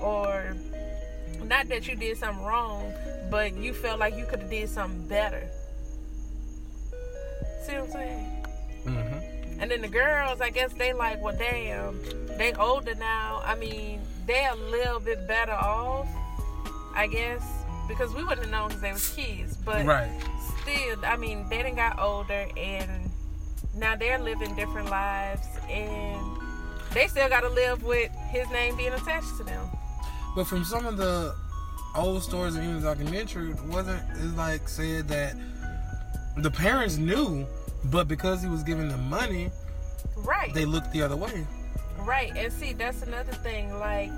or 0.00 0.54
not 1.42 1.68
that 1.68 1.88
you 1.88 1.96
did 1.96 2.16
something 2.16 2.44
wrong, 2.44 2.92
but 3.30 3.56
you 3.56 3.72
felt 3.72 3.98
like 3.98 4.16
you 4.16 4.24
could 4.26 4.40
have 4.40 4.50
did 4.50 4.68
something 4.68 5.06
better. 5.08 5.48
See 7.66 7.72
what 7.72 7.84
I'm 7.84 7.90
saying? 7.90 8.46
Mm-hmm. 8.86 9.60
And 9.60 9.70
then 9.70 9.80
the 9.80 9.88
girls, 9.88 10.40
I 10.40 10.50
guess 10.50 10.72
they 10.74 10.92
like, 10.92 11.22
well, 11.22 11.36
damn, 11.36 12.00
they 12.36 12.52
older 12.54 12.94
now. 12.96 13.40
I 13.44 13.54
mean, 13.54 14.00
they're 14.26 14.52
a 14.52 14.56
little 14.56 15.00
bit 15.00 15.26
better 15.26 15.52
off, 15.52 16.08
I 16.94 17.06
guess, 17.06 17.42
because 17.88 18.12
we 18.14 18.22
wouldn't 18.24 18.42
have 18.42 18.50
known 18.50 18.68
because 18.68 18.82
they 18.82 18.92
was 18.92 19.08
kids. 19.14 19.56
But 19.56 19.86
Right. 19.86 20.10
still, 20.62 20.98
I 21.04 21.16
mean, 21.16 21.48
they 21.48 21.62
done 21.62 21.76
got 21.76 21.98
older 21.98 22.46
and 22.56 23.10
now 23.76 23.96
they're 23.96 24.18
living 24.18 24.54
different 24.54 24.90
lives 24.90 25.46
and 25.68 26.20
they 26.92 27.06
still 27.08 27.28
got 27.28 27.40
to 27.40 27.48
live 27.48 27.82
with 27.82 28.10
his 28.30 28.48
name 28.50 28.76
being 28.76 28.92
attached 28.92 29.36
to 29.38 29.44
them. 29.44 29.66
But 30.34 30.46
from 30.46 30.64
some 30.64 30.86
of 30.86 30.96
the 30.96 31.34
old 31.94 32.22
stories 32.22 32.56
and 32.56 32.64
even 32.64 32.80
the 32.80 32.86
documentary, 32.94 33.54
wasn't 33.68 34.02
it's 34.10 34.36
like 34.36 34.68
said 34.68 35.08
that 35.08 35.36
the 36.36 36.50
parents 36.50 36.96
knew, 36.96 37.46
but 37.84 38.08
because 38.08 38.42
he 38.42 38.48
was 38.48 38.62
giving 38.62 38.88
them 38.88 39.08
money, 39.08 39.50
Right. 40.16 40.52
they 40.54 40.64
looked 40.64 40.92
the 40.92 41.02
other 41.02 41.16
way. 41.16 41.46
Right, 41.98 42.32
and 42.36 42.52
see, 42.52 42.72
that's 42.72 43.02
another 43.02 43.32
thing. 43.32 43.78
Like, 43.78 44.10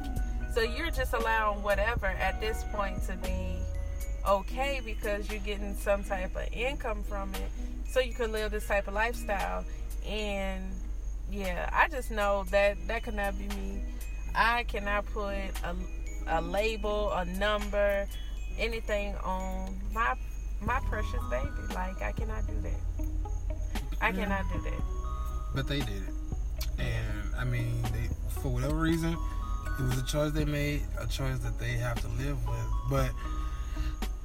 so 0.54 0.62
you're 0.62 0.90
just 0.90 1.12
allowing 1.12 1.62
whatever 1.62 2.06
at 2.06 2.40
this 2.40 2.64
point 2.72 3.02
to 3.06 3.12
be 3.16 3.58
okay 4.26 4.80
because 4.84 5.30
you're 5.30 5.40
getting 5.40 5.76
some 5.76 6.02
type 6.02 6.34
of 6.34 6.48
income 6.52 7.02
from 7.02 7.34
it, 7.34 7.50
so 7.90 8.00
you 8.00 8.14
can 8.14 8.32
live 8.32 8.50
this 8.52 8.66
type 8.66 8.88
of 8.88 8.94
lifestyle. 8.94 9.64
And 10.06 10.64
yeah, 11.30 11.68
I 11.72 11.88
just 11.88 12.10
know 12.10 12.44
that 12.50 12.76
that 12.88 13.02
cannot 13.02 13.38
be 13.38 13.48
me. 13.48 13.82
I 14.34 14.64
cannot 14.64 15.06
put 15.06 15.34
a, 15.34 15.74
a 16.28 16.40
label, 16.40 17.12
a 17.12 17.24
number, 17.24 18.06
anything 18.58 19.14
on 19.24 19.78
my 19.92 20.14
my 20.60 20.80
precious 20.88 21.20
baby. 21.30 21.48
Like 21.74 22.00
I 22.02 22.12
cannot 22.12 22.46
do 22.46 22.54
that. 22.62 23.06
I 24.00 24.08
Yeah. 24.10 24.24
cannot 24.24 24.44
do 24.52 24.60
that. 24.62 24.82
But 25.54 25.68
they 25.68 25.80
did 25.80 26.02
it. 26.08 26.14
And 26.78 27.34
I 27.38 27.44
mean, 27.44 27.82
they 27.92 28.08
for 28.42 28.48
whatever 28.48 28.74
reason, 28.76 29.16
it 29.78 29.82
was 29.82 29.98
a 29.98 30.04
choice 30.06 30.32
they 30.32 30.44
made, 30.44 30.82
a 30.98 31.06
choice 31.06 31.38
that 31.40 31.58
they 31.58 31.72
have 31.72 32.00
to 32.00 32.08
live 32.22 32.38
with. 32.46 32.66
But 32.90 33.10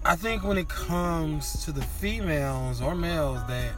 I 0.03 0.15
think 0.15 0.43
when 0.43 0.57
it 0.57 0.67
comes 0.69 1.63
to 1.65 1.71
the 1.71 1.81
females 1.81 2.81
or 2.81 2.95
males 2.95 3.39
that 3.47 3.71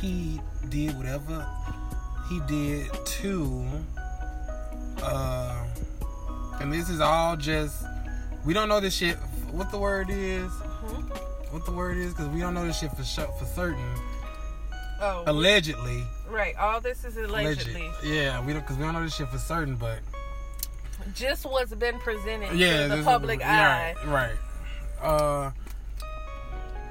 he 0.00 0.40
did 0.68 0.96
whatever 0.96 1.46
he 2.28 2.40
did 2.46 2.90
to 3.04 3.66
uh 5.02 5.47
and 6.60 6.72
this 6.72 6.88
is 6.90 7.00
all 7.00 7.36
just 7.36 7.84
we 8.44 8.52
don't 8.54 8.68
know 8.68 8.80
this 8.80 8.94
shit 8.94 9.16
what 9.52 9.70
the 9.70 9.78
word 9.78 10.08
is 10.10 10.50
Hmm? 10.50 11.02
what 11.50 11.64
the 11.66 11.72
word 11.72 11.96
is 11.96 12.12
because 12.14 12.28
we 12.28 12.40
don't 12.40 12.54
know 12.54 12.66
this 12.66 12.78
shit 12.78 12.90
for 12.92 13.04
sure, 13.04 13.26
for 13.38 13.44
certain 13.46 13.94
Oh, 15.00 15.22
allegedly 15.28 16.02
right. 16.28 16.56
All 16.56 16.80
this 16.80 17.04
is 17.04 17.16
allegedly. 17.16 17.86
Alleged. 17.86 18.04
Yeah, 18.04 18.44
we 18.44 18.52
don't 18.52 18.62
because 18.62 18.76
we 18.76 18.82
don't 18.84 18.94
know 18.94 19.02
this 19.04 19.14
shit 19.14 19.28
for 19.28 19.38
certain, 19.38 19.76
but 19.76 20.00
Just 21.14 21.44
what's 21.46 21.72
been 21.72 21.98
presented 22.00 22.52
yeah, 22.58 22.88
to 22.88 22.96
the 22.96 23.02
public 23.04 23.40
eye. 23.44 23.94
right, 24.04 24.36
right. 25.00 25.00
Uh, 25.00 25.50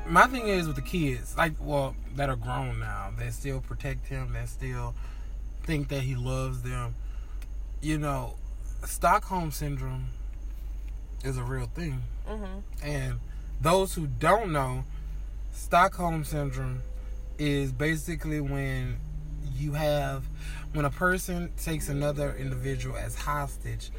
my 0.08 0.26
thing 0.28 0.48
is 0.48 0.68
with 0.68 0.78
the 0.78 0.82
kids, 0.82 1.36
like, 1.38 1.52
well, 1.60 1.96
that 2.16 2.30
are 2.30 2.38
grown 2.38 2.80
now, 2.80 3.10
that 3.20 3.34
still 3.34 3.60
protect 3.60 4.08
him, 4.08 4.32
that 4.34 4.48
still 4.48 4.96
think 5.64 5.90
that 5.90 6.00
he 6.02 6.16
loves 6.16 6.62
them. 6.64 6.96
You 7.82 7.98
know, 7.98 8.36
Stockholm 8.86 9.52
syndrome 9.52 10.08
is 11.24 11.38
a 11.38 11.44
real 11.44 11.68
thing, 11.68 12.02
hmm 12.28 12.60
and 12.84 13.20
those 13.60 13.96
who 13.96 14.06
don't 14.08 14.52
know, 14.52 14.84
Stockholm 15.52 16.24
syndrome 16.24 16.82
is 17.40 17.72
basically 17.72 18.40
when 18.40 18.98
you 19.56 19.74
have 19.74 20.24
when 20.74 20.86
a 20.86 20.90
person 20.90 21.52
takes 21.58 21.90
another 21.90 22.36
individual 22.36 22.96
as 22.98 23.16
hostage 23.16 23.92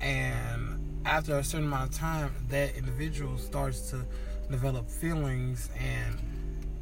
and 0.00 1.00
after 1.06 1.38
a 1.38 1.44
certain 1.44 1.66
amount 1.66 1.90
of 1.90 1.96
time 1.96 2.30
that 2.48 2.74
individual 2.76 3.38
starts 3.38 3.90
to 3.90 4.04
develop 4.50 4.90
feelings 4.90 5.70
and 5.78 6.20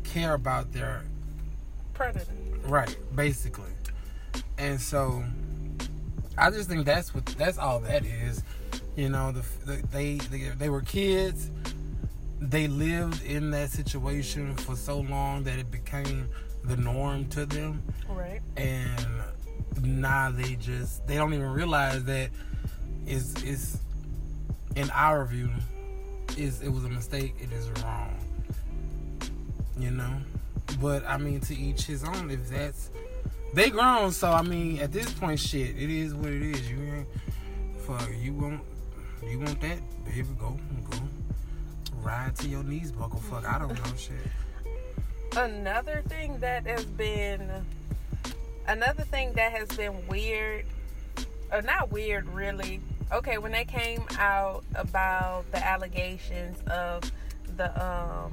care 0.03 0.35
about 0.35 0.73
their 0.73 1.05
Predator. 1.93 2.27
right 2.65 2.97
basically. 3.15 3.71
And 4.59 4.81
so 4.81 5.23
i 6.39 6.51
just 6.51 6.69
think 6.69 6.85
that's 6.85 7.15
what 7.15 7.25
that's 7.27 7.59
all 7.59 7.81
that 7.81 8.05
is. 8.05 8.43
You 8.97 9.09
know 9.09 9.33
the, 9.33 9.45
the 9.67 9.87
they, 9.89 10.17
they 10.17 10.49
they 10.51 10.69
were 10.69 10.81
kids. 10.83 11.51
They 12.41 12.69
lived 12.69 13.25
in 13.25 13.51
that 13.53 13.71
situation 13.71 14.55
for 14.57 14.77
so 14.77 15.01
long 15.01 15.45
that 15.45 15.59
it 15.59 15.71
became 15.71 16.29
the 16.63 16.77
norm 16.77 17.27
to 17.31 17.47
them. 17.47 17.83
Right. 18.09 18.41
and 18.57 19.07
now 19.83 20.31
they 20.31 20.55
just 20.57 21.07
they 21.07 21.17
don't 21.17 21.35
even 21.35 21.51
realize 21.51 22.05
that 22.05 22.31
is 23.07 23.43
is 23.43 23.79
in 24.77 24.91
our 24.91 25.25
view 25.25 25.51
is 26.37 26.63
it 26.63 26.69
was 26.69 26.85
a 26.85 26.89
mistake. 26.89 27.35
It 27.41 27.53
is 27.53 27.71
wrong. 27.83 28.17
You 29.79 29.91
know? 29.91 30.17
But 30.81 31.05
i 31.07 31.17
mean 31.17 31.41
to 31.41 31.55
each 31.55 31.83
his 31.83 32.05
own 32.05 32.31
if 32.31 32.49
that's 32.49 32.91
they 33.55 33.71
grown 33.71 34.11
so 34.11 34.31
i 34.31 34.43
mean 34.43 34.79
at 34.81 34.93
this 34.93 35.11
point 35.13 35.39
shit 35.39 35.71
it 35.77 35.91
is 35.91 36.15
what 36.15 36.31
it 36.31 36.43
is. 36.43 36.71
You 36.71 36.79
ain't 36.83 37.07
fuck 37.79 38.09
you 38.21 38.33
want 38.35 38.61
you 39.23 39.39
want 39.39 39.61
that? 39.61 39.79
Baby 40.05 40.27
go 40.39 40.59
go. 40.91 40.99
Ride 42.03 42.37
to 42.37 42.49
your 42.49 42.63
knees 42.65 42.93
buckle 42.93 43.21
fuck 43.21 43.47
i 43.47 43.59
don't 43.59 43.75
know 43.75 43.97
shit. 43.97 44.17
Another 45.37 46.03
thing 46.09 46.39
that 46.41 46.67
has 46.67 46.85
been 46.85 47.51
another 48.69 49.03
thing 49.05 49.33
that 49.35 49.53
has 49.53 49.69
been 49.69 50.07
weird 50.07 50.67
or 51.53 51.63
not 51.63 51.91
weird 51.93 52.27
really. 52.29 52.81
Okay, 53.13 53.39
when 53.39 53.53
they 53.53 53.65
came 53.65 54.03
out 54.19 54.65
about 54.75 55.51
the 55.53 55.65
allegations 55.65 56.59
of 56.69 57.11
the 57.57 57.71
um 57.85 58.33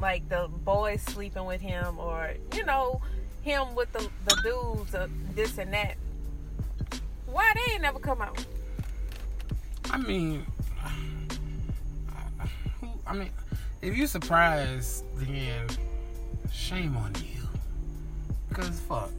like 0.00 0.28
the 0.28 0.48
boys 0.64 1.00
sleeping 1.02 1.44
with 1.44 1.60
him 1.60 1.98
or 1.98 2.32
you 2.54 2.64
know 2.64 3.00
him 3.46 3.74
with 3.76 3.90
the 3.92 4.08
the 4.26 4.36
dudes 4.42 4.94
or 4.94 5.08
this 5.34 5.56
and 5.58 5.72
that. 5.72 5.96
Why 7.26 7.52
they 7.54 7.72
ain't 7.74 7.82
never 7.82 7.98
come 8.00 8.20
out? 8.20 8.44
I 9.90 9.98
mean, 9.98 10.44
who- 12.80 12.88
I 13.06 13.12
mean, 13.14 13.30
if 13.82 13.96
you 13.96 14.06
surprised, 14.08 15.04
then 15.16 15.68
shame 16.52 16.96
on 16.96 17.14
you. 17.16 17.48
Because 18.48 18.80
fuck, 18.80 19.10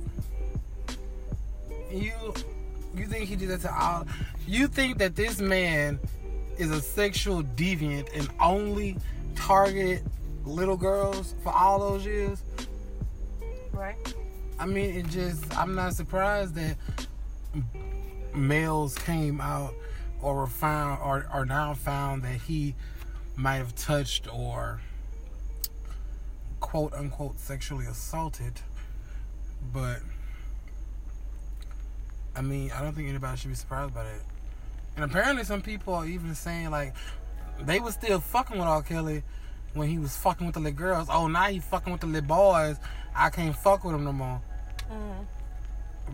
you 1.89 2.11
you 2.95 3.05
think 3.07 3.29
he 3.29 3.35
did 3.37 3.49
that 3.49 3.61
to 3.61 3.73
all? 3.73 4.05
You 4.45 4.67
think 4.67 4.97
that 4.97 5.15
this 5.15 5.39
man 5.39 5.99
is 6.57 6.71
a 6.71 6.81
sexual 6.81 7.43
deviant 7.43 8.09
and 8.17 8.27
only 8.41 8.97
targeted 9.35 10.03
little 10.43 10.75
girls 10.77 11.33
for 11.43 11.53
all 11.53 11.79
those 11.79 12.05
years? 12.05 12.41
Right? 13.71 13.95
I 14.59 14.65
mean, 14.65 14.95
it 14.95 15.07
just, 15.07 15.57
I'm 15.57 15.75
not 15.75 15.93
surprised 15.93 16.55
that 16.55 16.77
males 18.35 18.95
came 18.95 19.39
out 19.39 19.73
or 20.21 20.35
were 20.35 20.47
found 20.47 21.01
or 21.03 21.27
are 21.31 21.45
now 21.45 21.73
found 21.73 22.23
that 22.23 22.41
he 22.41 22.75
might 23.35 23.57
have 23.57 23.75
touched 23.75 24.27
or 24.33 24.81
quote 26.59 26.93
unquote 26.93 27.39
sexually 27.39 27.85
assaulted. 27.85 28.53
But 29.71 29.99
I 32.35 32.41
mean, 32.41 32.71
I 32.71 32.81
don't 32.81 32.93
think 32.93 33.09
anybody 33.09 33.37
should 33.37 33.49
be 33.49 33.55
surprised 33.55 33.93
by 33.93 34.03
that. 34.03 34.21
And 34.95 35.05
apparently, 35.05 35.43
some 35.43 35.61
people 35.61 35.93
are 35.93 36.05
even 36.05 36.33
saying 36.33 36.71
like 36.71 36.95
they 37.61 37.79
were 37.79 37.91
still 37.91 38.19
fucking 38.19 38.57
with 38.57 38.67
R. 38.67 38.81
Kelly 38.81 39.23
when 39.77 39.87
he 39.89 39.99
was 39.99 40.15
fucking 40.17 40.45
with 40.45 40.53
the 40.55 40.59
little 40.59 40.77
girls. 40.77 41.07
Oh, 41.11 41.27
now 41.27 41.45
he 41.45 41.59
fucking 41.59 41.91
with 41.91 42.01
the 42.01 42.07
little 42.07 42.27
boys. 42.27 42.77
I 43.15 43.29
can't 43.29 43.55
fuck 43.55 43.83
with 43.83 43.95
him 43.95 44.03
no 44.03 44.13
more. 44.13 44.41
hmm 44.89 45.23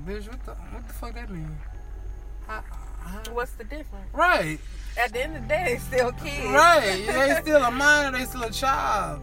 Bitch, 0.10 0.28
what 0.28 0.44
the 0.46 0.52
what 0.54 0.88
the 0.88 0.94
fuck 0.94 1.14
that 1.14 1.30
mean? 1.30 1.56
I, 2.50 2.62
I, 3.06 3.30
What's 3.32 3.52
the 3.54 3.64
difference? 3.64 4.08
right, 4.14 4.60
At 4.98 5.14
the 5.14 5.24
end 5.24 5.36
of 5.38 5.42
the 5.44 5.48
day, 5.50 5.64
they 5.74 5.78
still 5.78 6.12
kids. 6.14 6.48
right. 6.52 7.04
They 7.08 7.42
still 7.42 7.64
a 7.64 7.70
minor. 7.72 8.18
They 8.18 8.26
still 8.26 8.44
a 8.44 8.50
child. 8.52 9.22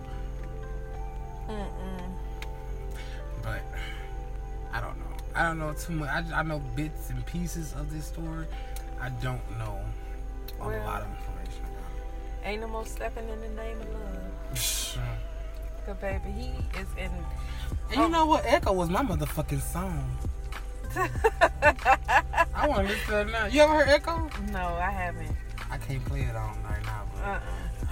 Mm-mm. 1.49 2.13
But 3.43 3.63
I 4.73 4.81
don't 4.81 4.99
know. 4.99 5.05
I 5.35 5.43
don't 5.43 5.59
know 5.59 5.73
too 5.73 5.95
much. 5.95 6.09
I, 6.09 6.41
I 6.41 6.43
know 6.43 6.61
bits 6.77 7.11
and 7.11 7.25
pieces 7.27 7.73
of 7.75 7.93
this 7.93 8.07
story. 8.07 8.47
I 9.01 9.09
don't 9.09 9.41
know 9.59 9.81
a 10.61 10.67
Well- 10.69 10.87
lot 10.87 11.03
of 11.03 11.09
Ain't 12.45 12.61
no 12.63 12.69
more 12.69 12.87
stepping 12.87 13.29
in 13.29 13.41
the 13.41 13.49
name 13.51 13.81
of 13.81 13.89
love. 13.93 14.99
Cause 15.87 15.97
baby, 16.01 16.31
he 16.31 16.79
is 16.81 16.87
in. 16.99 17.11
And 17.91 17.97
you 18.01 18.09
know 18.09 18.27
what? 18.27 18.45
Echo 18.47 18.73
was 18.73 18.89
my 18.91 19.03
motherfucking 19.03 19.61
song. 19.61 20.17
I 20.97 22.67
want 22.67 22.87
to 22.89 22.93
listen 22.95 23.07
to 23.11 23.21
it 23.21 23.31
now. 23.31 23.47
You 23.47 23.63
ever 23.63 23.75
heard 23.75 23.89
Echo? 23.89 24.29
no, 24.53 24.59
I 24.81 24.91
haven't. 24.91 25.35
I 25.71 25.79
can't 25.79 26.05
play 26.05 26.23
it 26.23 26.35
on 26.35 26.57
right 26.65 26.85
now, 26.85 27.03
but 27.15 27.25
Uh-uh. 27.25 27.41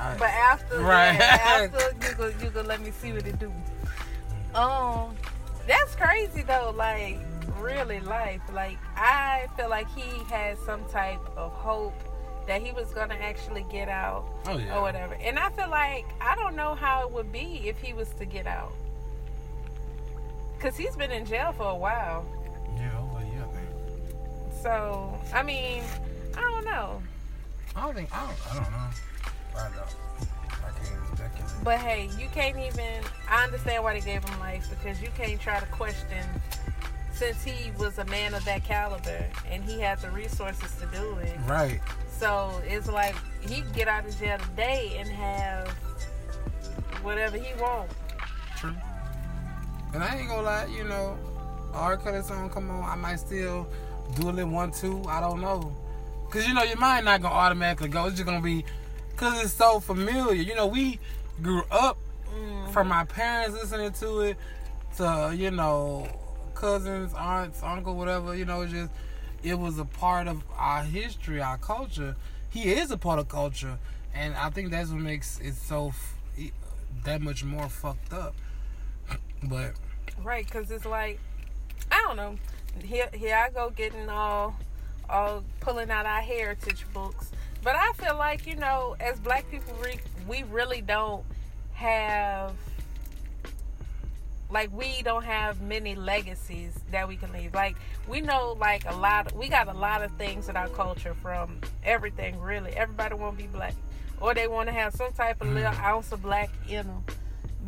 I, 0.01 0.17
But 0.19 0.29
after, 0.31 0.79
Right. 0.81 1.21
after 1.21 1.95
you 2.09 2.15
go, 2.17 2.27
you 2.43 2.51
go 2.51 2.61
let 2.63 2.81
me 2.81 2.91
see 2.91 3.13
what 3.13 3.27
it 3.27 3.39
do. 3.39 3.53
Um, 4.55 5.15
that's 5.67 5.95
crazy 5.95 6.43
though. 6.43 6.73
Like 6.77 7.19
really, 7.61 8.01
life. 8.01 8.41
Like 8.53 8.79
I 8.97 9.47
feel 9.57 9.69
like 9.69 9.89
he 9.95 10.03
had 10.25 10.59
some 10.67 10.85
type 10.87 11.21
of 11.37 11.53
hope 11.53 11.95
that 12.49 12.63
he 12.63 12.73
was 12.73 12.91
gonna 12.93 13.15
actually 13.15 13.65
get 13.71 13.89
out 13.89 14.25
oh 14.47 14.57
yeah. 14.57 14.77
or 14.77 14.83
whatever. 14.83 15.15
And 15.15 15.39
I 15.39 15.51
feel 15.51 15.69
like 15.69 16.07
I 16.21 16.35
don't 16.35 16.57
know 16.57 16.75
how 16.75 17.03
it 17.03 17.13
would 17.13 17.31
be 17.31 17.63
if 17.69 17.79
he 17.79 17.93
was 17.93 18.09
to 18.19 18.25
get 18.25 18.47
out. 18.47 18.73
Cause 20.59 20.77
he's 20.77 20.97
been 20.97 21.13
in 21.13 21.25
jail 21.25 21.53
for 21.53 21.69
a 21.69 21.77
while. 21.77 22.27
Yeah, 22.77 22.91
oh, 22.97 23.05
over 23.05 23.25
a 23.25 23.31
year, 23.31 23.45
I 23.45 23.55
think. 23.55 24.63
So 24.63 25.15
I 25.33 25.43
mean, 25.43 25.85
I 26.37 26.41
don't 26.41 26.65
know. 26.65 27.03
I 27.77 27.85
don't 27.85 27.95
think 27.95 28.17
I 28.17 28.27
don't. 28.27 28.51
I 28.51 28.55
don't 28.55 28.71
know. 28.73 28.79
I 29.57 29.69
don't. 29.77 29.97
I 30.51 30.71
can't 30.71 31.05
even 31.05 31.17
speculate. 31.17 31.65
But 31.65 31.79
hey, 31.79 32.09
you 32.19 32.29
can't 32.33 32.57
even. 32.57 33.05
I 33.29 33.45
understand 33.45 33.85
why 33.85 33.93
they 33.93 34.01
gave 34.01 34.25
him 34.25 34.41
life 34.41 34.69
because 34.71 35.01
you 35.03 35.11
can't 35.17 35.39
try 35.39 35.61
to 35.61 35.67
question 35.67 36.25
since 37.13 37.43
he 37.43 37.73
was 37.79 37.99
a 37.99 38.05
man 38.07 38.33
of 38.33 38.45
that 38.45 38.65
caliber 38.65 39.25
and 39.51 39.63
he 39.65 39.81
had 39.81 40.01
the 40.01 40.11
resources 40.11 40.75
to 40.77 40.87
do 40.87 41.19
it. 41.19 41.37
Right. 41.47 41.81
So 42.19 42.61
it's 42.67 42.89
like 42.89 43.15
he 43.41 43.63
can 43.63 43.73
get 43.73 43.87
out 43.87 44.05
of 44.05 44.19
jail 44.19 44.39
today 44.39 44.97
and 44.99 45.09
have 45.09 45.69
whatever 47.03 47.37
he 47.37 47.55
wants. 47.61 47.95
True. 48.57 48.75
And 49.95 50.03
I 50.03 50.17
ain't 50.17 50.29
gonna 50.29 50.43
lie, 50.43 50.67
you 50.67 50.85
know, 50.85 51.17
R. 51.73 51.97
Kelly 51.97 52.23
song 52.23 52.51
come 52.51 52.71
on, 52.71 52.83
I 52.85 52.97
might 52.97 53.21
still 53.21 53.69
do 54.17 54.29
a 54.29 54.33
little 54.33 54.51
one 54.51 54.73
two. 54.73 55.03
I 55.07 55.21
don't 55.21 55.41
know, 55.41 55.73
cause 56.31 56.47
you 56.47 56.55
know 56.55 56.65
your 56.65 56.77
mind 56.79 57.05
not 57.05 57.23
gonna 57.23 57.35
automatically 57.35 57.89
go. 57.89 58.07
It's 58.07 58.17
just 58.17 58.27
gonna 58.27 58.41
be, 58.41 58.65
cause 59.17 59.41
it's 59.43 59.53
so 59.53 59.79
familiar. 59.79 60.43
You 60.43 60.57
know, 60.57 60.67
we 60.67 60.99
grew 61.41 61.63
up 61.71 61.99
mm-hmm. 62.27 62.73
from 62.73 62.91
our 62.91 63.07
parents 63.07 63.55
listening 63.55 63.93
to 63.93 64.21
it, 64.23 64.37
to 64.97 65.33
you 65.37 65.53
know, 65.53 66.09
cousins, 66.55 67.15
aunts, 67.15 67.63
uncle, 67.63 67.95
whatever. 67.95 68.35
You 68.35 68.45
know, 68.45 68.63
it's 68.63 68.73
just 68.73 68.91
it 69.43 69.59
was 69.59 69.79
a 69.79 69.85
part 69.85 70.29
of 70.29 70.43
our 70.57 70.83
history, 70.83 71.41
our 71.41 71.59
culture. 71.59 72.17
He 72.51 72.73
is 72.73 72.91
a 72.91 72.97
part 72.99 73.19
of 73.19 73.29
culture, 73.29 73.79
and 74.15 74.35
I 74.35 74.51
think 74.51 74.71
that's 74.71 74.91
what 74.91 75.01
makes 75.01 75.39
it 75.41 75.55
so 75.55 75.89
f- 75.89 76.15
that 77.05 77.21
much 77.21 77.45
more 77.45 77.69
fucked 77.69 78.13
up. 78.13 78.35
But 79.43 79.73
Right, 80.23 80.45
because 80.45 80.71
it's 80.71 80.85
like, 80.85 81.21
I 81.93 82.03
don't 82.07 82.17
know. 82.17 82.37
Here, 82.83 83.09
here 83.13 83.37
I 83.37 83.51
go 83.51 83.71
getting 83.71 84.09
all, 84.09 84.57
all 85.09 85.45
pulling 85.61 85.91
out 85.91 86.07
our 86.07 86.21
heritage 86.21 86.85
books. 86.93 87.31
But 87.63 87.77
I 87.77 87.93
feel 87.93 88.17
like, 88.17 88.47
you 88.47 88.57
know, 88.57 88.97
as 89.01 89.19
black 89.21 89.49
people, 89.51 89.75
we, 89.83 90.01
we 90.27 90.43
really 90.45 90.81
don't 90.81 91.25
have, 91.75 92.53
like, 94.51 94.73
we 94.73 95.03
don't 95.03 95.25
have 95.25 95.61
many 95.61 95.95
legacies 95.95 96.79
that 96.91 97.07
we 97.07 97.17
can 97.17 97.33
leave. 97.33 97.55
Like, 97.55 97.77
we 98.09 98.21
know, 98.21 98.57
like, 98.59 98.85
a 98.87 98.97
lot, 98.97 99.33
we 99.37 99.49
got 99.49 99.69
a 99.69 99.73
lot 99.73 100.03
of 100.03 100.11
things 100.13 100.49
in 100.49 100.57
our 100.57 100.69
culture 100.69 101.15
from 101.15 101.61
everything, 101.85 102.41
really. 102.41 102.73
Everybody 102.73 103.15
want 103.15 103.37
to 103.37 103.45
be 103.45 103.49
black. 103.49 103.75
Or 104.21 104.35
they 104.35 104.49
want 104.49 104.69
to 104.69 104.75
have 104.75 104.95
some 104.95 105.13
type 105.13 105.41
of 105.41 105.49
little 105.49 105.75
ounce 105.75 106.13
of 106.13 106.23
black 106.23 106.51
in 106.69 106.87
them. 106.87 107.05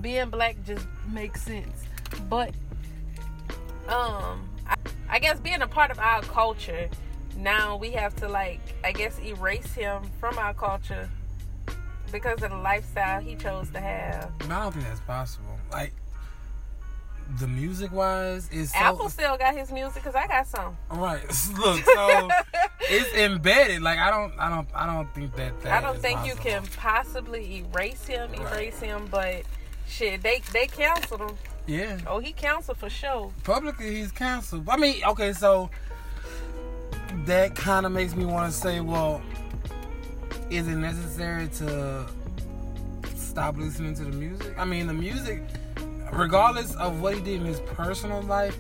Being 0.01 0.31
black 0.31 0.57
just 0.65 0.87
makes 1.13 1.43
sense. 1.43 1.85
But 2.29 2.53
um 3.89 4.49
I, 4.67 4.77
I 5.09 5.19
guess 5.19 5.41
being 5.41 5.63
a 5.63 5.67
part 5.67 5.91
of 5.91 5.99
our 5.99 6.23
culture 6.23 6.89
now 7.37 7.77
we 7.77 7.91
have 7.93 8.15
to 8.17 8.29
like 8.29 8.61
i 8.85 8.93
guess 8.93 9.19
erase 9.21 9.75
him 9.75 10.03
from 10.21 10.39
our 10.39 10.55
culture 10.55 11.09
because 12.13 12.43
of 12.43 12.51
the 12.51 12.57
lifestyle 12.57 13.21
he 13.21 13.35
chose 13.37 13.71
to 13.71 13.81
have 13.81 14.31
I 14.43 14.47
don't 14.49 14.73
think 14.73 14.85
that's 14.87 15.01
possible. 15.01 15.59
Like 15.73 15.93
the 17.39 17.47
music 17.47 17.93
wise 17.93 18.49
is 18.51 18.73
so 18.73 18.79
apple 18.79 19.09
still 19.09 19.37
got 19.39 19.55
his 19.55 19.71
music 19.71 20.03
because 20.03 20.15
i 20.15 20.27
got 20.27 20.47
some 20.47 20.77
right. 20.91 21.23
Look, 21.59 21.85
so 21.85 22.29
it's 22.83 23.15
embedded. 23.15 23.83
Like 23.83 23.99
I 23.99 24.11
don't, 24.11 24.33
I 24.39 24.49
don't, 24.49 24.69
I 24.75 24.87
don't 24.87 25.15
think 25.15 25.37
that. 25.37 25.61
that 25.63 25.73
i 25.73 25.81
don't 25.81 26.01
think 26.01 26.27
you 26.27 26.35
can 26.35 26.65
possibly 26.77 27.59
erase 27.73 28.05
him 28.07 28.31
Right. 28.33 28.41
erase 28.53 28.81
him 28.81 29.07
but 29.11 29.43
shit 29.87 30.23
they 30.23 30.41
they 30.53 30.67
canceled 30.67 31.21
him 31.21 31.37
Yeah, 31.67 31.99
oh 32.07 32.19
he 32.19 32.33
canceled 32.33 32.79
for 32.79 32.91
sure 32.91 33.33
publicly 33.45 33.95
he's 33.97 34.11
canceled. 34.13 34.69
I 34.69 34.77
mean, 34.77 35.03
okay, 35.05 35.33
so 35.33 35.71
that 37.27 37.55
kind 37.55 37.87
of 37.87 37.93
makes 37.93 38.15
me 38.15 38.25
want 38.25 38.53
to 38.53 38.57
say, 38.59 38.81
well, 38.81 39.21
is 40.49 40.67
it 40.69 40.77
necessary 40.77 41.49
to 41.49 42.07
stop 43.15 43.57
listening 43.57 43.95
to 43.97 44.05
the 44.05 44.11
music? 44.17 44.55
I 44.59 44.65
mean, 44.65 44.87
the 44.87 44.93
music, 44.95 45.43
regardless 46.13 46.75
of 46.77 47.01
what 47.01 47.15
he 47.15 47.21
did 47.21 47.41
in 47.41 47.47
his 47.47 47.61
personal 47.61 48.23
life, 48.23 48.59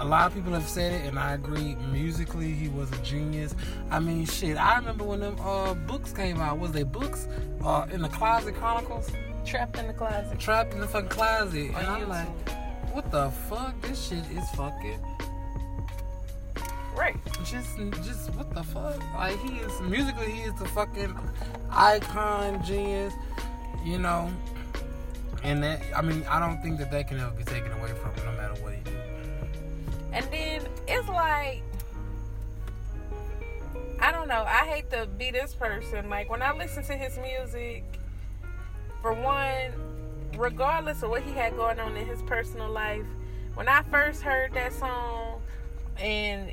a 0.00 0.04
lot 0.04 0.26
of 0.26 0.34
people 0.34 0.52
have 0.52 0.68
said 0.68 0.92
it, 0.92 1.06
and 1.06 1.18
I 1.18 1.34
agree. 1.34 1.76
Musically, 1.92 2.52
he 2.52 2.68
was 2.68 2.90
a 2.92 2.98
genius. 2.98 3.54
I 3.90 4.00
mean, 4.00 4.26
shit. 4.26 4.56
I 4.56 4.76
remember 4.76 5.04
when 5.04 5.20
them 5.20 5.36
uh, 5.40 5.74
books 5.74 6.12
came 6.12 6.40
out. 6.40 6.58
Was 6.58 6.72
they 6.72 6.82
books? 6.82 7.28
Uh, 7.64 7.86
in 7.92 8.02
the 8.02 8.08
Closet 8.08 8.54
Chronicles, 8.56 9.10
trapped 9.46 9.78
in 9.78 9.86
the 9.86 9.92
closet 9.92 10.38
trapped 10.38 10.74
in 10.74 10.80
the 10.80 10.86
fucking 10.88 11.08
closet, 11.08 11.70
and 11.76 11.86
I'm 11.86 12.08
like, 12.08 12.28
what 12.92 13.10
the 13.10 13.30
fuck? 13.30 13.80
This 13.82 14.08
shit 14.08 14.24
is 14.36 14.48
fucking 14.50 15.00
right 16.96 17.16
just 17.44 17.76
just 18.02 18.32
what 18.34 18.54
the 18.54 18.62
fuck? 18.62 18.98
Like 19.14 19.38
he 19.40 19.56
is 19.56 19.80
musically 19.82 20.30
he 20.30 20.42
is 20.42 20.54
the 20.54 20.68
fucking 20.68 21.14
icon 21.70 22.62
genius, 22.64 23.12
you 23.84 23.98
know. 23.98 24.30
And 25.44 25.62
that 25.62 25.80
I 25.94 26.02
mean 26.02 26.24
I 26.28 26.40
don't 26.40 26.60
think 26.62 26.78
that 26.78 26.90
that 26.90 27.06
can 27.06 27.20
ever 27.20 27.30
be 27.30 27.44
taken 27.44 27.70
away 27.72 27.92
from 27.92 28.12
him 28.14 28.24
no 28.24 28.32
matter 28.32 28.54
what 28.62 28.82
do. 28.84 28.90
And 30.12 30.26
then 30.32 30.62
it's 30.88 31.08
like, 31.08 31.62
I 34.00 34.12
don't 34.12 34.28
know. 34.28 34.44
I 34.46 34.66
hate 34.66 34.90
to 34.90 35.06
be 35.06 35.30
this 35.30 35.54
person. 35.54 36.08
Like 36.08 36.30
when 36.30 36.40
I 36.40 36.52
listen 36.56 36.84
to 36.84 36.92
his 36.94 37.18
music, 37.18 37.84
for 39.02 39.12
one, 39.12 39.72
regardless 40.38 41.02
of 41.02 41.10
what 41.10 41.22
he 41.22 41.32
had 41.32 41.56
going 41.56 41.78
on 41.78 41.96
in 41.96 42.06
his 42.06 42.22
personal 42.22 42.70
life, 42.70 43.04
when 43.54 43.68
I 43.68 43.82
first 43.90 44.22
heard 44.22 44.54
that 44.54 44.72
song 44.72 45.42
and 45.98 46.52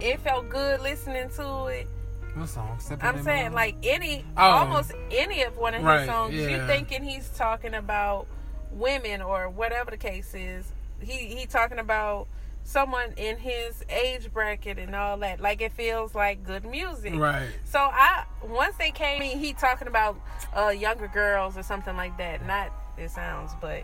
it 0.00 0.20
felt 0.20 0.48
good 0.48 0.80
listening 0.80 1.28
to 1.36 1.66
it, 1.66 1.88
What 2.34 2.48
song? 2.48 2.78
Stepping 2.80 3.04
I'm 3.06 3.22
saying 3.22 3.52
like 3.52 3.76
any, 3.82 4.24
Oh. 4.36 4.42
almost 4.42 4.92
any 5.10 5.42
of 5.42 5.56
one 5.58 5.74
of 5.74 5.80
his 5.80 5.86
Right, 5.86 6.06
songs, 6.06 6.34
you 6.34 6.48
yeah. 6.48 6.66
thinking 6.66 7.02
he's 7.02 7.28
talking 7.30 7.74
about 7.74 8.26
women 8.70 9.20
or 9.20 9.48
whatever 9.50 9.90
the 9.90 9.96
case 9.98 10.34
is. 10.34 10.64
He 11.00 11.26
he 11.26 11.46
talking 11.46 11.78
about 11.78 12.28
someone 12.64 13.12
in 13.16 13.36
his 13.36 13.84
age 13.90 14.32
bracket 14.32 14.78
and 14.78 14.94
all 14.94 15.18
that. 15.18 15.40
Like 15.40 15.60
it 15.60 15.72
feels 15.72 16.14
like 16.14 16.44
good 16.44 16.64
music. 16.64 17.14
Right. 17.16 17.48
So 17.64 17.78
I 17.80 18.24
once 18.42 18.76
they 18.76 18.92
came, 18.92 19.20
he 19.20 19.52
talking 19.52 19.88
about 19.88 20.18
uh, 20.56 20.68
younger 20.68 21.08
girls 21.08 21.58
or 21.58 21.62
something 21.62 21.96
like 21.96 22.16
that. 22.18 22.46
Not 22.46 22.70
it 22.96 23.10
sounds, 23.10 23.50
but 23.60 23.82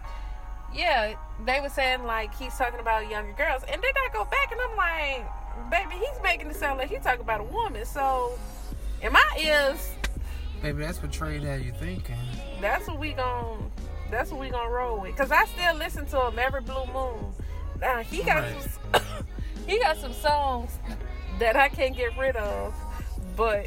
yeah, 0.75 1.15
they 1.45 1.61
were 1.61 1.69
saying 1.71 2.05
like 2.05 2.35
he's 2.35 2.55
talking 2.57 2.81
about 2.81 3.11
younger 3.11 3.33
girls, 3.33 3.63
and 3.65 3.83
then 3.83 3.93
I 3.97 4.09
go 4.13 4.25
back 4.25 4.53
and 4.53 4.61
I'm 4.61 4.77
like, 4.77 5.27
baby, 5.71 5.94
he's 5.94 6.23
making 6.23 6.49
it 6.49 6.57
sound 6.57 6.79
like 6.79 6.88
he 6.88 6.97
talking 6.99 7.21
about 7.21 7.40
a 7.40 7.44
woman. 7.44 7.85
So 7.85 8.38
in 9.03 9.12
my 9.12 9.25
ears, 9.40 9.92
Baby, 10.62 10.83
that's 10.83 11.01
what 11.01 11.12
Trade 11.12 11.42
had 11.42 11.62
you 11.62 11.73
thinking. 11.73 12.16
that's 12.61 12.88
what 12.88 12.99
we 12.99 13.12
gon' 13.12 13.71
that's 14.11 14.31
what 14.31 14.40
we 14.40 14.49
gonna 14.51 14.71
roll 14.71 15.01
with. 15.01 15.14
Cause 15.16 15.31
I 15.31 15.44
still 15.47 15.75
listen 15.77 16.07
to 16.07 16.27
him 16.29 16.38
every 16.38 16.61
blue 16.62 16.87
moon. 16.92 17.33
Now 17.81 17.99
he 18.03 18.23
got 18.25 18.42
Right. 18.42 18.66
some, 18.94 19.03
he 19.68 19.79
got 19.79 19.97
some 19.99 20.12
songs 20.12 20.79
that 21.38 21.55
I 21.57 21.68
can't 21.68 21.97
get 21.97 22.16
rid 22.18 22.35
of, 22.37 22.75
but 23.37 23.66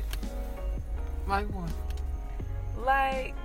Like 1.27 1.45
what? 1.47 1.69
like 2.84 3.36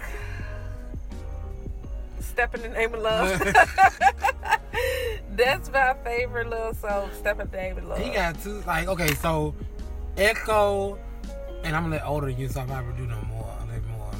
Step 2.36 2.54
in 2.54 2.60
the 2.60 2.68
Name 2.68 2.92
of 2.92 3.00
Love. 3.00 3.40
That's 5.36 5.72
my 5.72 5.96
favorite 6.04 6.50
little 6.50 6.74
song, 6.74 7.08
Step 7.14 7.40
in 7.40 7.48
the 7.48 7.56
Name 7.56 7.78
of 7.78 7.84
Love. 7.84 7.98
He 7.98 8.10
got 8.10 8.38
two 8.42 8.60
like 8.66 8.88
okay, 8.88 9.14
so 9.14 9.54
Echo 10.18 10.98
and 11.64 11.74
I'm 11.74 11.84
gonna 11.84 11.96
let 11.96 12.04
older 12.04 12.26
than 12.26 12.38
you 12.38 12.48
so 12.48 12.60
I 12.60 12.66
probably 12.66 12.92
do 12.92 13.06
no 13.06 13.18
more 13.22 13.56
a 13.58 13.64
little 13.64 13.88
more. 13.88 14.10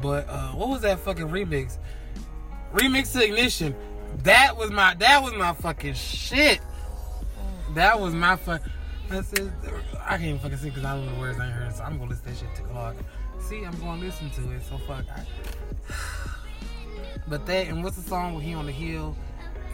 But 0.00 0.28
uh 0.28 0.50
what 0.50 0.68
was 0.68 0.82
that 0.82 1.00
fucking 1.00 1.26
remix? 1.26 1.78
Remix 2.72 3.14
to 3.14 3.24
ignition. 3.24 3.74
That 4.22 4.56
was 4.56 4.70
my 4.70 4.94
that 4.94 5.20
was 5.20 5.34
my 5.34 5.52
fucking 5.52 5.94
shit. 5.94 6.60
That 7.74 7.98
was 7.98 8.14
my 8.14 8.36
fuck. 8.36 8.62
I 9.10 9.22
can't 9.22 10.22
even 10.22 10.38
fucking 10.38 10.56
sing 10.56 10.68
because 10.68 10.84
I 10.84 10.94
don't 10.94 11.04
know 11.04 11.14
the 11.14 11.20
words 11.20 11.40
I 11.40 11.46
heard. 11.46 11.74
So 11.74 11.82
I'm 11.82 11.98
gonna 11.98 12.10
listen 12.10 12.26
to 12.26 12.30
that 12.30 12.38
shit 12.38 12.54
to 12.54 12.62
Clark. 12.70 12.94
See, 13.40 13.64
I'm 13.64 13.76
gonna 13.80 14.00
listen 14.00 14.30
to 14.30 14.52
it. 14.52 14.62
So 14.68 14.78
fuck. 14.86 15.04
I, 15.10 15.24
but 17.28 17.46
that 17.46 17.66
and 17.68 17.82
what's 17.84 17.96
the 17.96 18.08
song 18.08 18.34
where 18.34 18.42
he 18.42 18.54
on 18.54 18.66
the 18.66 18.72
hill 18.72 19.16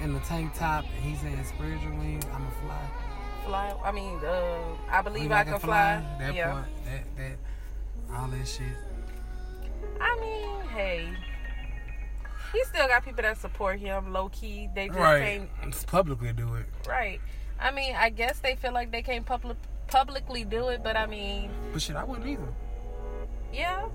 in 0.03 0.13
the 0.13 0.21
tank 0.21 0.55
top 0.55 0.85
and 0.85 1.05
he's 1.05 1.21
saying 1.21 1.39
your 1.83 1.95
wings, 1.95 2.25
I'ma 2.35 2.51
fly. 2.63 2.89
fly. 3.47 3.75
I 3.85 3.93
mean, 3.93 4.19
uh, 4.25 4.59
I 4.91 5.03
believe 5.03 5.29
Believe 5.29 5.33
I 5.33 5.45
can 5.45 5.59
fly. 5.59 6.05
That 6.19 6.35
yeah. 6.35 6.53
part, 6.53 6.65
that 6.85 7.17
that 7.17 8.17
all 8.17 8.29
that 8.29 8.47
shit. 8.47 8.67
I 10.01 10.19
mean, 10.21 10.69
hey, 10.69 11.09
he 12.53 12.65
still 12.65 12.87
got 12.89 13.05
people 13.05 13.23
that 13.23 13.39
support 13.39 13.79
him 13.79 14.13
low 14.13 14.29
key. 14.31 14.69
They 14.75 14.89
just 14.89 14.99
Right. 14.99 15.49
can't. 15.63 15.87
Publicly 15.87 16.33
do 16.33 16.55
it. 16.57 16.67
Right. 16.89 17.21
I 17.59 17.71
mean, 17.71 17.95
I 17.97 18.11
guess 18.11 18.39
they 18.41 18.55
feel 18.57 18.73
like 18.73 18.91
they 18.91 19.03
can't 19.03 19.25
public 19.25 19.57
publicly 19.89 20.45
do 20.45 20.69
it, 20.69 20.83
but 20.83 20.97
I 20.97 21.07
mean, 21.07 21.49
But 21.73 21.81
shit, 21.81 21.97
I 21.97 22.05
wouldn't 22.05 22.27
either. 22.27 22.53
yeah. 23.53 23.87